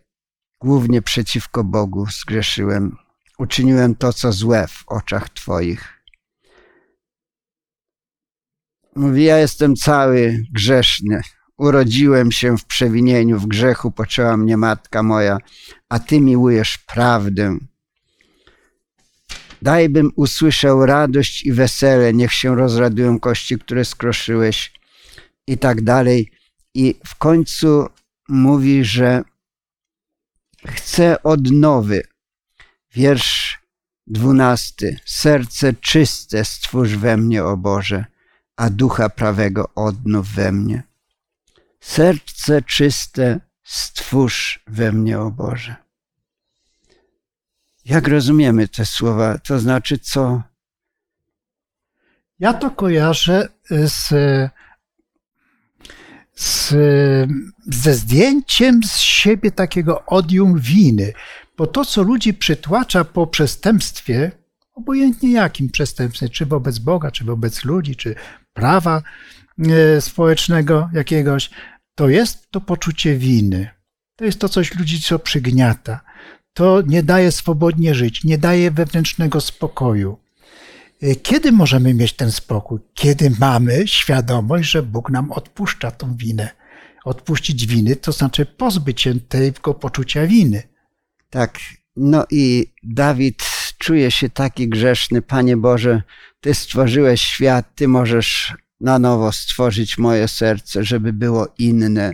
głównie 0.60 1.02
przeciwko 1.02 1.64
Bogu 1.64 2.06
zgrzeszyłem. 2.06 2.96
Uczyniłem 3.38 3.94
to, 3.94 4.12
co 4.12 4.32
złe 4.32 4.66
w 4.66 4.84
oczach 4.86 5.30
Twoich. 5.30 5.99
Mówi, 8.96 9.24
ja 9.24 9.38
jestem 9.38 9.76
cały 9.76 10.44
grzeszny. 10.52 11.20
Urodziłem 11.58 12.32
się 12.32 12.58
w 12.58 12.64
przewinieniu, 12.64 13.38
w 13.38 13.46
grzechu 13.46 13.90
poczęła 13.90 14.36
mnie 14.36 14.56
matka 14.56 15.02
moja, 15.02 15.38
a 15.88 15.98
Ty 15.98 16.20
miłujesz 16.20 16.78
prawdę. 16.78 17.58
Daj 19.62 19.88
bym 19.88 20.10
usłyszał 20.16 20.86
radość 20.86 21.46
i 21.46 21.52
wesele, 21.52 22.12
niech 22.12 22.32
się 22.32 22.56
rozradują 22.56 23.20
kości, 23.20 23.58
które 23.58 23.84
skroszyłeś 23.84 24.72
i 25.46 25.58
tak 25.58 25.82
dalej. 25.82 26.30
I 26.74 26.94
w 27.06 27.14
końcu 27.14 27.86
mówi, 28.28 28.84
że 28.84 29.22
chce 30.66 31.22
odnowy. 31.22 32.02
Wiersz 32.94 33.58
dwunasty. 34.06 34.96
Serce 35.04 35.74
czyste 35.74 36.44
stwórz 36.44 36.96
we 36.96 37.16
mnie, 37.16 37.44
o 37.44 37.56
Boże, 37.56 38.04
a 38.60 38.70
ducha 38.70 39.08
prawego 39.08 39.70
odnów 39.74 40.28
we 40.28 40.52
mnie. 40.52 40.82
Serce 41.80 42.62
czyste 42.62 43.40
stwórz 43.62 44.64
we 44.66 44.92
mnie, 44.92 45.20
o 45.20 45.30
Boże. 45.30 45.76
Jak 47.84 48.08
rozumiemy 48.08 48.68
te 48.68 48.86
słowa? 48.86 49.38
To 49.38 49.58
znaczy 49.58 49.98
co? 49.98 50.42
Ja 52.38 52.54
to 52.54 52.70
kojarzę 52.70 53.48
z, 53.70 54.08
z, 56.34 56.74
ze 57.66 57.94
zdjęciem 57.94 58.80
z 58.84 58.96
siebie 58.96 59.50
takiego 59.50 60.06
odium 60.06 60.58
winy, 60.58 61.12
bo 61.56 61.66
to, 61.66 61.84
co 61.84 62.02
ludzi 62.02 62.34
przytłacza 62.34 63.04
po 63.04 63.26
przestępstwie, 63.26 64.32
obojętnie 64.74 65.32
jakim 65.32 65.70
przestępstwie, 65.70 66.28
czy 66.28 66.46
wobec 66.46 66.78
Boga, 66.78 67.10
czy 67.10 67.24
wobec 67.24 67.64
ludzi, 67.64 67.96
czy 67.96 68.14
prawa 68.52 69.02
e, 69.58 70.00
społecznego 70.00 70.90
jakiegoś, 70.92 71.50
to 71.94 72.08
jest 72.08 72.50
to 72.50 72.60
poczucie 72.60 73.16
winy. 73.16 73.70
To 74.16 74.24
jest 74.24 74.40
to 74.40 74.48
coś 74.48 74.74
ludzi, 74.74 75.00
co 75.00 75.18
przygniata. 75.18 76.00
To 76.52 76.82
nie 76.86 77.02
daje 77.02 77.32
swobodnie 77.32 77.94
żyć, 77.94 78.24
nie 78.24 78.38
daje 78.38 78.70
wewnętrznego 78.70 79.40
spokoju. 79.40 80.18
E, 81.02 81.14
Kiedy 81.14 81.52
możemy 81.52 81.94
mieć 81.94 82.12
ten 82.12 82.32
spokój? 82.32 82.78
Kiedy 82.94 83.30
mamy 83.38 83.88
świadomość, 83.88 84.70
że 84.70 84.82
Bóg 84.82 85.10
nam 85.10 85.32
odpuszcza 85.32 85.90
tą 85.90 86.16
winę. 86.16 86.48
Odpuścić 87.04 87.66
winy 87.66 87.96
to 87.96 88.12
znaczy 88.12 88.46
pozbyć 88.46 89.00
się 89.00 89.20
tego 89.20 89.74
poczucia 89.74 90.26
winy. 90.26 90.62
Tak. 91.30 91.58
No 91.96 92.24
i 92.30 92.72
Dawid 92.82 93.42
czuje 93.78 94.10
się 94.10 94.30
taki 94.30 94.68
grzeszny. 94.68 95.22
Panie 95.22 95.56
Boże, 95.56 96.02
Ty 96.40 96.54
stworzyłeś 96.54 97.22
świat, 97.22 97.74
Ty 97.74 97.88
możesz 97.88 98.54
na 98.80 98.98
nowo 98.98 99.32
stworzyć 99.32 99.98
moje 99.98 100.28
serce, 100.28 100.84
żeby 100.84 101.12
było 101.12 101.48
inne. 101.58 102.12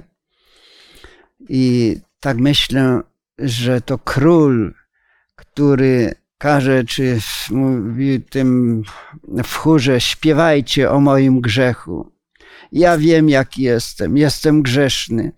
I 1.48 1.96
tak 2.20 2.36
myślę, 2.38 3.00
że 3.38 3.80
to 3.80 3.98
król, 3.98 4.74
który 5.36 6.14
każe, 6.38 6.84
czy 6.84 7.18
mówi 7.50 8.20
tym 8.20 8.82
w 9.44 9.54
chórze, 9.54 10.00
śpiewajcie 10.00 10.90
o 10.90 11.00
moim 11.00 11.40
grzechu. 11.40 12.12
Ja 12.72 12.98
wiem, 12.98 13.28
jaki 13.28 13.62
jestem. 13.62 14.16
Jestem 14.16 14.62
grzeszny. 14.62 15.32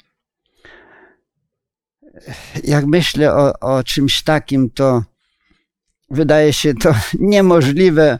Jak 2.64 2.86
myślę 2.86 3.34
o, 3.34 3.60
o 3.60 3.84
czymś 3.84 4.22
takim, 4.22 4.70
to 4.70 5.04
wydaje 6.10 6.52
się 6.52 6.74
to 6.74 6.94
niemożliwe 7.34 8.18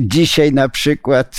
dzisiaj 0.00 0.52
na 0.52 0.68
przykład, 0.68 1.36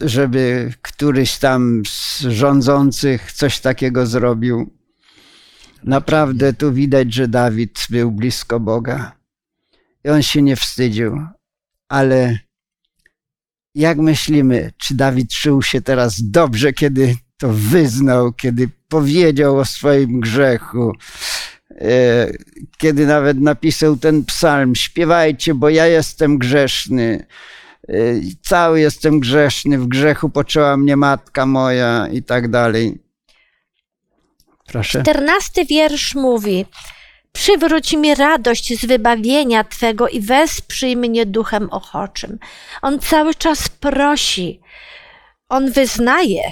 żeby 0.00 0.72
któryś 0.82 1.38
tam 1.38 1.82
z 1.86 2.20
rządzących 2.20 3.32
coś 3.32 3.60
takiego 3.60 4.06
zrobił. 4.06 4.70
Naprawdę 5.84 6.52
tu 6.52 6.72
widać, 6.72 7.14
że 7.14 7.28
Dawid 7.28 7.86
był 7.90 8.10
blisko 8.10 8.60
Boga 8.60 9.12
i 10.04 10.08
on 10.08 10.22
się 10.22 10.42
nie 10.42 10.56
wstydził. 10.56 11.26
Ale 11.88 12.38
jak 13.74 13.98
myślimy, 13.98 14.72
czy 14.78 14.94
Dawid 14.94 15.30
czuł 15.30 15.62
się 15.62 15.80
teraz 15.80 16.30
dobrze, 16.30 16.72
kiedy 16.72 17.16
to 17.36 17.48
wyznał, 17.52 18.32
kiedy 18.32 18.70
powiedział 18.88 19.58
o 19.58 19.64
swoim 19.64 20.20
grzechu, 20.20 20.92
kiedy 22.78 23.06
nawet 23.06 23.40
napisał 23.40 23.96
ten 23.96 24.24
psalm: 24.24 24.74
Śpiewajcie, 24.74 25.54
bo 25.54 25.68
ja 25.68 25.86
jestem 25.86 26.38
grzeszny. 26.38 27.26
e, 27.88 27.94
Cały 28.42 28.80
jestem 28.80 29.20
grzeszny, 29.20 29.78
w 29.78 29.86
grzechu 29.88 30.28
poczęła 30.28 30.76
mnie 30.76 30.96
matka 30.96 31.46
moja 31.46 32.08
i 32.12 32.22
tak 32.22 32.50
dalej. 32.50 32.98
Proszę. 34.66 35.02
Czternasty 35.02 35.64
wiersz 35.64 36.14
mówi: 36.14 36.66
Przywróć 37.32 37.92
mi 37.92 38.14
radość 38.14 38.80
z 38.80 38.86
wybawienia 38.86 39.64
Twego 39.64 40.08
i 40.08 40.20
wesprzyj 40.20 40.96
mnie 40.96 41.26
duchem 41.26 41.70
ochoczym. 41.70 42.38
On 42.82 42.98
cały 42.98 43.34
czas 43.34 43.68
prosi. 43.68 44.60
On 45.48 45.70
wyznaje, 45.70 46.42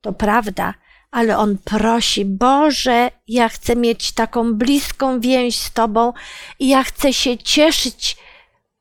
to 0.00 0.12
prawda, 0.12 0.74
ale 1.10 1.38
on 1.38 1.58
prosi: 1.58 2.24
Boże, 2.24 3.10
ja 3.28 3.48
chcę 3.48 3.76
mieć 3.76 4.12
taką 4.12 4.54
bliską 4.54 5.20
więź 5.20 5.56
z 5.56 5.72
Tobą 5.72 6.12
i 6.58 6.68
ja 6.68 6.82
chcę 6.82 7.12
się 7.12 7.38
cieszyć 7.38 8.16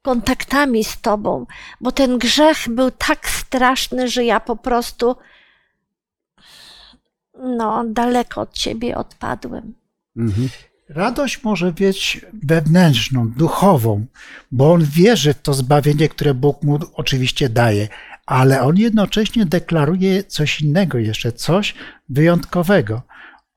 kontaktami 0.02 0.84
z 0.84 1.02
Tobą, 1.02 1.46
bo 1.82 1.92
ten 1.92 2.18
grzech 2.18 2.58
był 2.70 2.92
tak 2.92 3.30
straszny, 3.30 4.08
że 4.08 4.24
ja 4.26 4.40
po 4.40 4.56
prostu 4.56 5.16
no, 7.40 7.84
daleko 7.88 8.42
od 8.42 8.54
Ciebie 8.54 8.98
odpadłem. 8.98 9.74
Mhm. 10.18 10.50
Radość 10.90 11.44
może 11.44 11.72
być 11.72 12.26
wewnętrzną, 12.34 13.32
duchową, 13.32 14.06
bo 14.52 14.72
on 14.74 14.84
wierzy 14.84 15.34
w 15.34 15.42
to 15.42 15.54
zbawienie, 15.54 16.10
które 16.10 16.34
Bóg 16.34 16.64
mu 16.64 16.80
oczywiście 16.94 17.50
daje, 17.50 17.88
ale 18.28 18.62
on 18.62 18.78
jednocześnie 18.78 19.46
deklaruje 19.46 20.24
coś 20.24 20.62
innego 20.62 20.98
jeszcze, 20.98 21.32
coś 21.32 21.76
wyjątkowego. 22.10 23.02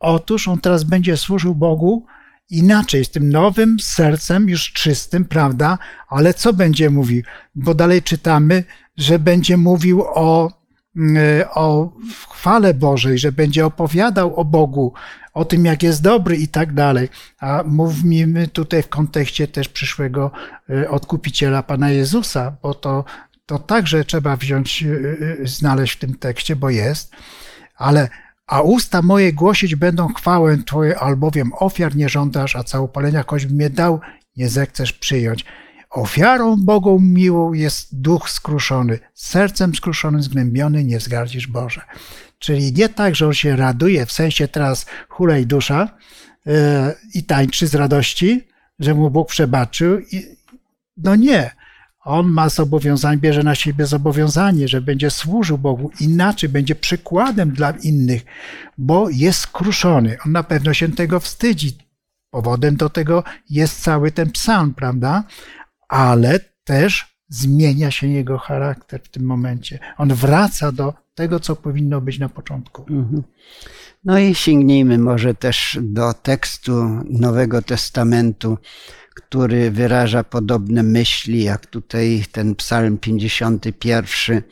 Otóż 0.01 0.49
on 0.49 0.61
teraz 0.61 0.85
będzie 0.85 1.17
służył 1.17 1.55
Bogu 1.55 2.07
inaczej, 2.51 3.05
z 3.05 3.11
tym 3.11 3.29
nowym 3.29 3.77
sercem, 3.81 4.49
już 4.49 4.73
czystym, 4.73 5.25
prawda? 5.25 5.79
Ale 6.09 6.35
co 6.35 6.53
będzie 6.53 6.91
mówił? 6.91 7.23
Bo 7.55 7.75
dalej 7.75 8.03
czytamy, 8.03 8.65
że 8.97 9.19
będzie 9.19 9.57
mówił 9.57 10.03
o, 10.15 10.53
mm, 10.97 11.45
o 11.55 11.93
chwale 12.31 12.75
Bożej, 12.75 13.19
że 13.19 13.33
będzie 13.33 13.67
opowiadał 13.67 14.37
o 14.37 14.45
Bogu, 14.45 14.93
o 15.35 15.45
tym, 15.45 15.65
jak 15.65 15.83
jest 15.83 16.03
dobry 16.03 16.37
i 16.37 16.49
tak 16.49 16.75
dalej. 16.75 17.09
A 17.41 17.63
mówimy 17.67 18.49
tutaj 18.49 18.83
w 18.83 18.89
kontekście 18.89 19.49
też 19.49 19.69
przyszłego 19.69 20.31
y, 20.71 20.89
odkupiciela 20.89 21.63
Pana 21.63 21.91
Jezusa, 21.91 22.57
bo 22.63 22.75
to, 22.75 23.05
to 23.51 23.59
także 23.59 24.05
trzeba 24.05 24.37
wziąć, 24.37 24.83
y, 24.83 24.87
y, 25.43 25.49
znaleźć 25.49 25.93
w 25.93 25.99
tym 25.99 26.15
tekście, 26.15 26.57
bo 26.57 26.71
jest. 26.71 27.13
Ale 27.77 28.09
a 28.47 28.61
usta 28.61 29.03
moje 29.03 29.33
głosić 29.33 29.75
będą 29.75 30.09
chwałę 30.15 30.59
Twoją, 30.67 30.95
albowiem 30.95 31.53
ofiar 31.53 31.97
nie 31.97 32.09
żądasz, 32.09 32.57
a 32.57 32.65
całopalenia 32.65 33.25
choćby 33.27 33.55
mnie 33.55 33.71
dał, 33.71 34.01
nie 34.37 34.49
zechcesz 34.49 34.93
przyjąć. 34.93 35.45
Ofiarą 35.91 36.57
Bogą 36.57 36.99
miłą 37.01 37.53
jest 37.53 38.01
duch 38.01 38.31
skruszony, 38.31 38.99
sercem 39.15 39.75
skruszonym, 39.75 40.23
zgnębiony, 40.23 40.85
nie 40.85 40.99
wzgardzisz 40.99 41.47
Boże. 41.47 41.83
Czyli 42.39 42.73
nie 42.73 42.89
tak, 42.89 43.17
że 43.17 43.27
on 43.27 43.35
się 43.35 43.57
raduje, 43.57 44.07
w 44.07 44.13
sensie 44.13 44.49
teraz 44.49 44.87
hulej 45.09 45.47
dusza 45.47 45.89
yy, 46.47 46.55
i 47.15 47.25
tańczy 47.25 47.67
z 47.67 47.75
radości, 47.75 48.49
że 48.79 48.95
mu 48.95 49.11
Bóg 49.11 49.29
przebaczył. 49.29 49.99
I, 49.99 50.27
no 50.97 51.17
nie. 51.17 51.60
On 52.05 52.27
ma 52.27 52.49
zobowiązanie, 52.49 53.21
bierze 53.21 53.43
na 53.43 53.55
siebie 53.55 53.87
zobowiązanie, 53.87 54.69
że 54.69 54.81
będzie 54.81 55.11
służył 55.11 55.59
Bogu 55.59 55.91
inaczej, 56.01 56.49
będzie 56.49 56.75
przykładem 56.75 57.51
dla 57.51 57.71
innych, 57.71 58.25
bo 58.79 59.11
jest 59.11 59.41
skruszony. 59.41 60.17
On 60.27 60.33
na 60.33 60.43
pewno 60.43 60.75
się 60.75 60.93
tego 60.93 61.21
wstydzi. 61.21 61.79
Powodem 62.31 62.77
do 62.77 62.91
tego 62.91 63.25
jest 63.51 63.83
cały 63.83 64.13
ten 64.13 64.31
psalm, 64.31 64.75
prawda? 64.75 65.25
Ale 65.89 66.41
też 66.65 67.17
zmienia 67.29 67.91
się 67.91 68.07
jego 68.07 68.39
charakter 68.39 69.01
w 69.03 69.09
tym 69.09 69.25
momencie. 69.25 69.79
On 69.99 70.15
wraca 70.15 70.73
do 70.73 70.95
tego, 71.15 71.41
co 71.41 71.57
powinno 71.57 72.01
być 72.01 72.19
na 72.19 72.29
początku. 72.29 72.83
Mhm. 72.91 73.23
No 74.05 74.19
i 74.19 74.35
sięgnijmy 74.35 74.99
może 74.99 75.35
też 75.35 75.79
do 75.83 76.15
tekstu 76.15 76.73
Nowego 77.11 77.63
Testamentu, 77.63 78.59
który 79.15 79.71
wyraża 79.71 80.25
podobne 80.25 80.83
myśli, 80.83 81.43
jak 81.43 81.67
tutaj 81.67 82.25
ten 82.33 82.55
Psalm 82.55 82.99
51. 82.99 84.43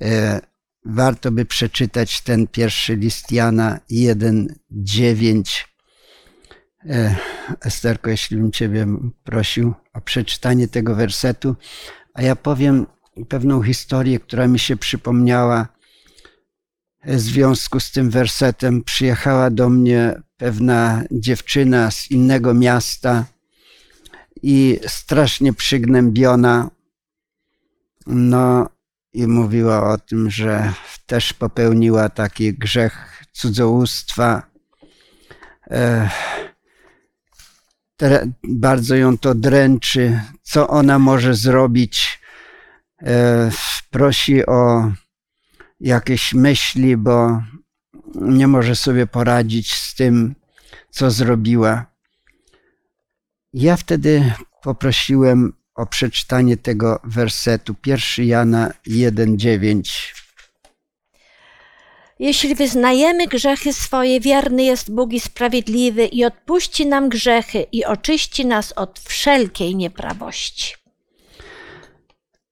E, 0.00 0.40
Warto 0.84 1.32
by 1.32 1.44
przeczytać 1.44 2.20
ten 2.20 2.46
pierwszy 2.46 2.96
list 2.96 3.32
Jana 3.32 3.80
1:9. 3.90 5.64
E, 6.86 7.16
Esterko, 7.60 8.10
jeśli 8.10 8.36
bym 8.36 8.52
Ciebie 8.52 8.86
prosił 9.24 9.74
o 9.92 10.00
przeczytanie 10.00 10.68
tego 10.68 10.94
wersetu, 10.94 11.56
a 12.14 12.22
ja 12.22 12.36
powiem 12.36 12.86
pewną 13.28 13.62
historię, 13.62 14.20
która 14.20 14.48
mi 14.48 14.58
się 14.58 14.76
przypomniała 14.76 15.68
w 17.04 17.20
związku 17.20 17.80
z 17.80 17.92
tym 17.92 18.10
wersetem. 18.10 18.84
Przyjechała 18.84 19.50
do 19.50 19.68
mnie 19.68 20.22
pewna 20.36 21.02
dziewczyna 21.10 21.90
z 21.90 22.10
innego 22.10 22.54
miasta 22.54 23.24
i 24.42 24.80
strasznie 24.86 25.52
przygnębiona. 25.52 26.70
No 28.06 28.68
i 29.12 29.26
mówiła 29.26 29.92
o 29.92 29.98
tym, 29.98 30.30
że 30.30 30.72
też 31.06 31.32
popełniła 31.32 32.08
taki 32.08 32.54
grzech 32.54 33.24
cudzołóstwa. 33.32 34.42
E, 35.70 36.08
bardzo 38.44 38.94
ją 38.94 39.18
to 39.18 39.34
dręczy, 39.34 40.20
co 40.42 40.68
ona 40.68 40.98
może 40.98 41.34
zrobić. 41.34 42.20
E, 43.02 43.50
prosi 43.90 44.46
o 44.46 44.92
jakieś 45.80 46.34
myśli, 46.34 46.96
bo 46.96 47.42
nie 48.14 48.46
może 48.46 48.76
sobie 48.76 49.06
poradzić 49.06 49.74
z 49.74 49.94
tym, 49.94 50.34
co 50.90 51.10
zrobiła. 51.10 51.91
Ja 53.52 53.76
wtedy 53.76 54.32
poprosiłem 54.62 55.52
o 55.74 55.86
przeczytanie 55.86 56.56
tego 56.56 57.00
wersetu. 57.04 57.74
1 57.86 58.26
Jana 58.26 58.72
1,9. 58.88 60.12
Jeśli 62.18 62.54
wyznajemy 62.54 63.26
grzechy 63.26 63.72
swoje, 63.72 64.20
wierny 64.20 64.62
jest 64.62 64.94
Bóg 64.94 65.12
i 65.12 65.20
sprawiedliwy 65.20 66.06
i 66.06 66.24
odpuści 66.24 66.86
nam 66.86 67.08
grzechy 67.08 67.66
i 67.72 67.84
oczyści 67.84 68.46
nas 68.46 68.72
od 68.72 69.00
wszelkiej 69.00 69.76
nieprawości. 69.76 70.74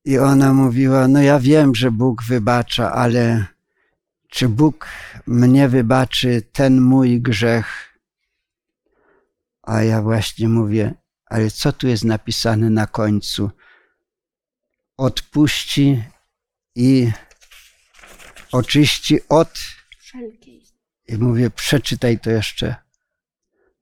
I 0.05 0.19
ona 0.19 0.55
mówiła: 0.55 1.09
No, 1.09 1.23
ja 1.23 1.41
wiem, 1.41 1.75
że 1.75 1.91
Bóg 1.91 2.23
wybacza, 2.29 2.93
ale 2.93 3.47
czy 4.29 4.49
Bóg 4.49 4.89
mnie 5.27 5.69
wybaczy 5.69 6.43
ten 6.53 6.81
mój 6.81 7.21
grzech? 7.21 7.90
A 9.71 9.83
ja 9.83 10.03
właśnie 10.03 10.49
mówię: 10.49 10.95
Ale 11.27 11.51
co 11.51 11.73
tu 11.73 11.89
jest 11.89 12.05
napisane 12.05 12.71
na 12.71 12.87
końcu? 12.87 13.51
Odpuści 14.97 16.05
i 16.75 17.11
oczyści 18.53 19.29
od. 19.29 19.59
Wszelkiej. 19.99 20.63
I 21.09 21.17
mówię: 21.17 21.51
Przeczytaj 21.51 22.19
to 22.19 22.31
jeszcze. 22.31 22.75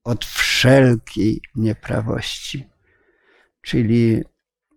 Od 0.04 0.24
wszelkiej 0.24 1.40
nieprawości. 1.54 2.68
Czyli 3.62 4.22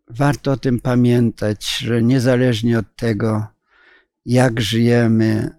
warto 0.07 0.51
o 0.51 0.57
tym 0.57 0.79
pamiętać, 0.79 1.77
że 1.77 2.01
niezależnie 2.01 2.79
od 2.79 2.95
tego, 2.95 3.47
jak 4.25 4.61
żyjemy, 4.61 5.49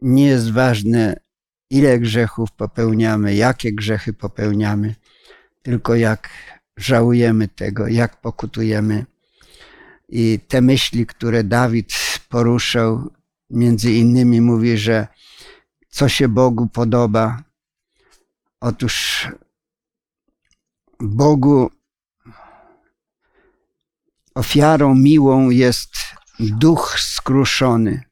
nie 0.00 0.26
jest 0.26 0.52
ważne, 0.52 1.23
ile 1.70 1.98
grzechów 1.98 2.52
popełniamy, 2.52 3.34
jakie 3.34 3.72
grzechy 3.72 4.12
popełniamy, 4.12 4.94
tylko 5.62 5.94
jak 5.94 6.28
żałujemy 6.76 7.48
tego, 7.48 7.88
jak 7.88 8.20
pokutujemy. 8.20 9.06
I 10.08 10.40
te 10.48 10.60
myśli, 10.60 11.06
które 11.06 11.44
Dawid 11.44 11.94
poruszał, 12.28 13.10
między 13.50 13.92
innymi 13.92 14.40
mówi, 14.40 14.78
że 14.78 15.06
co 15.88 16.08
się 16.08 16.28
Bogu 16.28 16.66
podoba. 16.68 17.42
Otóż 18.60 19.28
Bogu 21.00 21.70
ofiarą 24.34 24.94
miłą 24.94 25.50
jest 25.50 25.94
duch 26.40 26.96
skruszony. 27.00 28.02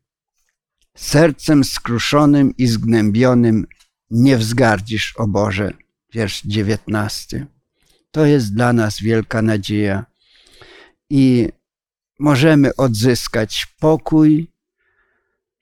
Sercem 0.97 1.65
skruszonym 1.65 2.57
i 2.57 2.67
zgnębionym 2.67 3.67
nie 4.11 4.37
wzgardzisz, 4.37 5.15
o 5.17 5.27
Boże. 5.27 5.73
Wiersz 6.13 6.43
dziewiętnasty. 6.45 7.47
To 8.11 8.27
jest 8.27 8.55
dla 8.55 8.73
nas 8.73 9.01
wielka 9.01 9.43
nadzieja. 9.43 10.07
I 11.11 11.49
możemy 12.19 12.77
odzyskać 12.77 13.67
pokój, 13.79 14.51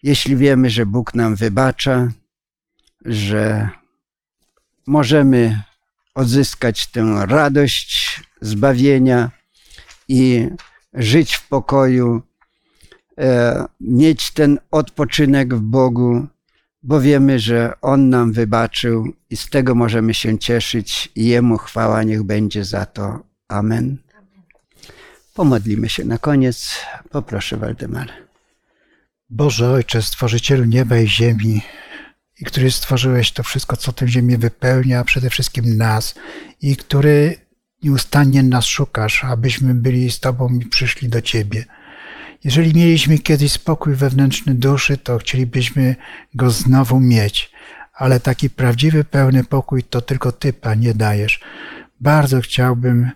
jeśli 0.03 0.37
wiemy, 0.37 0.71
że 0.71 0.87
Bóg 0.87 1.15
nam 1.15 1.35
wybacza, 1.37 2.13
że 3.05 3.69
możemy 4.87 5.63
odzyskać 6.15 6.87
tę 6.87 7.23
radość 7.27 8.21
zbawienia 8.41 9.31
i 10.09 10.49
żyć 10.95 11.35
w 11.35 11.49
pokoju, 11.49 12.23
mieć 13.81 14.31
ten 14.31 14.59
odpoczynek 14.71 15.55
w 15.55 15.61
Bogu, 15.61 16.27
bo 16.83 17.01
wiemy, 17.01 17.39
że 17.39 17.73
On 17.81 18.09
nam 18.09 18.33
wybaczył 18.33 19.13
i 19.31 19.37
z 19.37 19.51
tego 19.51 19.75
możemy 19.75 20.15
się 20.15 20.39
cieszyć 20.39 21.13
i 21.15 21.27
Jemu 21.27 21.59
chwała 21.59 22.03
niech 22.03 22.23
będzie 22.23 22.65
za 22.65 22.87
to. 22.87 23.23
Amen. 23.49 23.97
Pomodlimy 25.35 25.89
się 25.89 26.05
na 26.05 26.19
koniec. 26.19 26.75
Poproszę 27.11 27.57
Waldemara. 27.57 28.13
Boże 29.31 29.71
Ojcze, 29.71 30.03
Stworzycielu 30.03 30.65
nieba 30.65 30.99
i 30.99 31.09
ziemi, 31.09 31.63
i 32.41 32.45
który 32.45 32.71
stworzyłeś 32.71 33.33
to 33.33 33.43
wszystko, 33.43 33.77
co 33.77 33.93
tę 33.93 34.09
ziemię 34.09 34.39
wypełnia, 34.39 35.05
przede 35.05 35.31
wszystkim 35.31 35.77
nas, 35.77 36.15
i 36.63 36.77
który 36.77 37.37
nieustannie 37.83 38.43
nas 38.43 38.65
szukasz, 38.65 39.25
abyśmy 39.25 39.75
byli 39.75 40.11
z 40.11 40.21
Tobą 40.21 40.49
i 40.49 40.67
przyszli 40.67 41.09
do 41.09 41.23
Ciebie. 41.23 41.65
Jeżeli 42.45 42.75
mieliśmy 42.75 43.19
kiedyś 43.19 43.53
spokój 43.53 43.95
wewnętrzny 43.95 44.55
duszy, 44.55 44.99
to 44.99 45.19
chcielibyśmy 45.19 45.97
go 46.35 46.51
znowu 46.51 47.01
mieć, 47.01 47.51
ale 47.95 48.21
taki 48.21 48.51
prawdziwy, 48.51 49.05
pełny 49.05 49.45
pokój 49.45 49.83
to 49.83 50.01
tylko 50.01 50.33
Ty, 50.33 50.53
Panie, 50.53 50.95
dajesz. 50.95 51.41
Bardzo 52.01 52.41
chciałbym, 52.41 53.11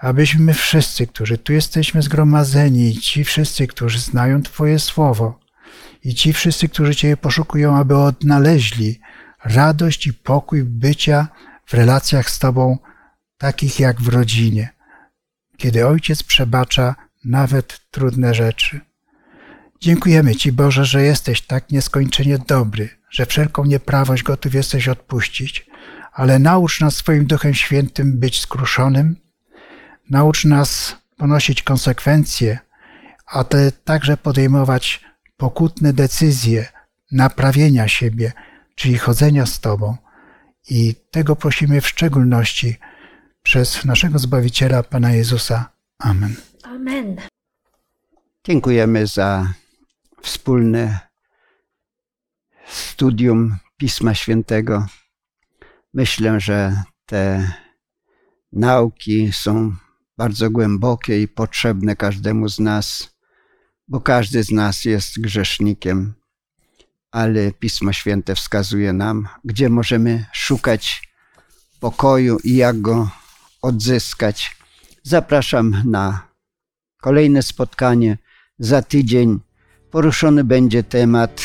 abyśmy 0.00 0.54
wszyscy, 0.54 1.06
którzy 1.06 1.38
tu 1.38 1.52
jesteśmy 1.52 2.02
zgromadzeni, 2.02 2.94
ci 2.94 3.24
wszyscy, 3.24 3.66
którzy 3.66 4.00
znają 4.00 4.42
Twoje 4.42 4.78
słowo, 4.78 5.42
i 6.04 6.14
ci 6.14 6.32
wszyscy, 6.32 6.68
którzy 6.68 6.94
Ciebie 6.94 7.16
poszukują, 7.16 7.76
aby 7.76 7.96
odnaleźli 7.96 9.00
radość 9.44 10.06
i 10.06 10.14
pokój 10.14 10.64
bycia 10.64 11.28
w 11.66 11.74
relacjach 11.74 12.30
z 12.30 12.38
Tobą, 12.38 12.78
takich 13.38 13.80
jak 13.80 14.00
w 14.00 14.08
rodzinie, 14.08 14.68
kiedy 15.56 15.86
Ojciec 15.86 16.22
przebacza 16.22 16.94
nawet 17.24 17.80
trudne 17.90 18.34
rzeczy. 18.34 18.80
Dziękujemy 19.80 20.36
Ci, 20.36 20.52
Boże, 20.52 20.84
że 20.84 21.02
jesteś 21.02 21.40
tak 21.40 21.70
nieskończenie 21.70 22.38
dobry, 22.38 22.88
że 23.10 23.26
wszelką 23.26 23.64
nieprawość 23.64 24.22
gotów 24.22 24.54
jesteś 24.54 24.88
odpuścić, 24.88 25.66
ale 26.12 26.38
naucz 26.38 26.80
nas 26.80 26.96
swoim 26.96 27.26
Duchem 27.26 27.54
Świętym 27.54 28.18
być 28.18 28.40
skruszonym, 28.40 29.16
naucz 30.10 30.44
nas 30.44 30.96
ponosić 31.16 31.62
konsekwencje, 31.62 32.58
a 33.26 33.44
te 33.44 33.72
także 33.72 34.16
podejmować 34.16 35.00
pokutne 35.36 35.92
decyzje 35.92 36.66
naprawienia 37.12 37.88
siebie, 37.88 38.32
czyli 38.74 38.98
chodzenia 38.98 39.46
z 39.46 39.60
Tobą. 39.60 39.96
I 40.70 40.94
tego 41.10 41.36
prosimy 41.36 41.80
w 41.80 41.88
szczególności 41.88 42.76
przez 43.42 43.84
naszego 43.84 44.18
Zbawiciela, 44.18 44.82
Pana 44.82 45.12
Jezusa. 45.12 45.70
Amen. 45.98 46.34
Amen. 46.82 47.16
Dziękujemy 48.44 49.06
za 49.06 49.52
wspólne 50.22 50.98
studium 52.68 53.56
Pisma 53.76 54.14
Świętego. 54.14 54.86
Myślę, 55.94 56.40
że 56.40 56.82
te 57.06 57.52
nauki 58.52 59.32
są 59.32 59.76
bardzo 60.18 60.50
głębokie 60.50 61.22
i 61.22 61.28
potrzebne 61.28 61.96
każdemu 61.96 62.48
z 62.48 62.58
nas, 62.58 63.14
bo 63.88 64.00
każdy 64.00 64.42
z 64.42 64.50
nas 64.50 64.84
jest 64.84 65.20
grzesznikiem, 65.20 66.14
ale 67.10 67.52
Pismo 67.52 67.92
Święte 67.92 68.34
wskazuje 68.34 68.92
nam, 68.92 69.28
gdzie 69.44 69.68
możemy 69.68 70.26
szukać 70.32 71.08
pokoju 71.80 72.38
i 72.44 72.56
jak 72.56 72.80
go 72.80 73.10
odzyskać. 73.62 74.56
Zapraszam 75.02 75.82
na 75.84 76.31
kolejne 77.02 77.42
spotkanie 77.42 78.18
za 78.58 78.82
tydzień. 78.82 79.40
Poruszony 79.90 80.44
będzie 80.44 80.82
temat 80.82 81.42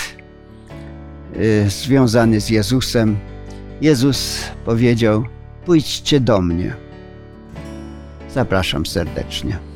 y, 1.36 1.70
związany 1.70 2.42
z 2.42 2.50
Jezusem. 2.50 3.18
Jezus 3.82 4.44
powiedział: 4.66 5.24
Pójdźcie 5.66 6.20
do 6.20 6.42
mnie. 6.42 6.76
Zapraszam 8.34 8.86
serdecznie. 8.86 9.67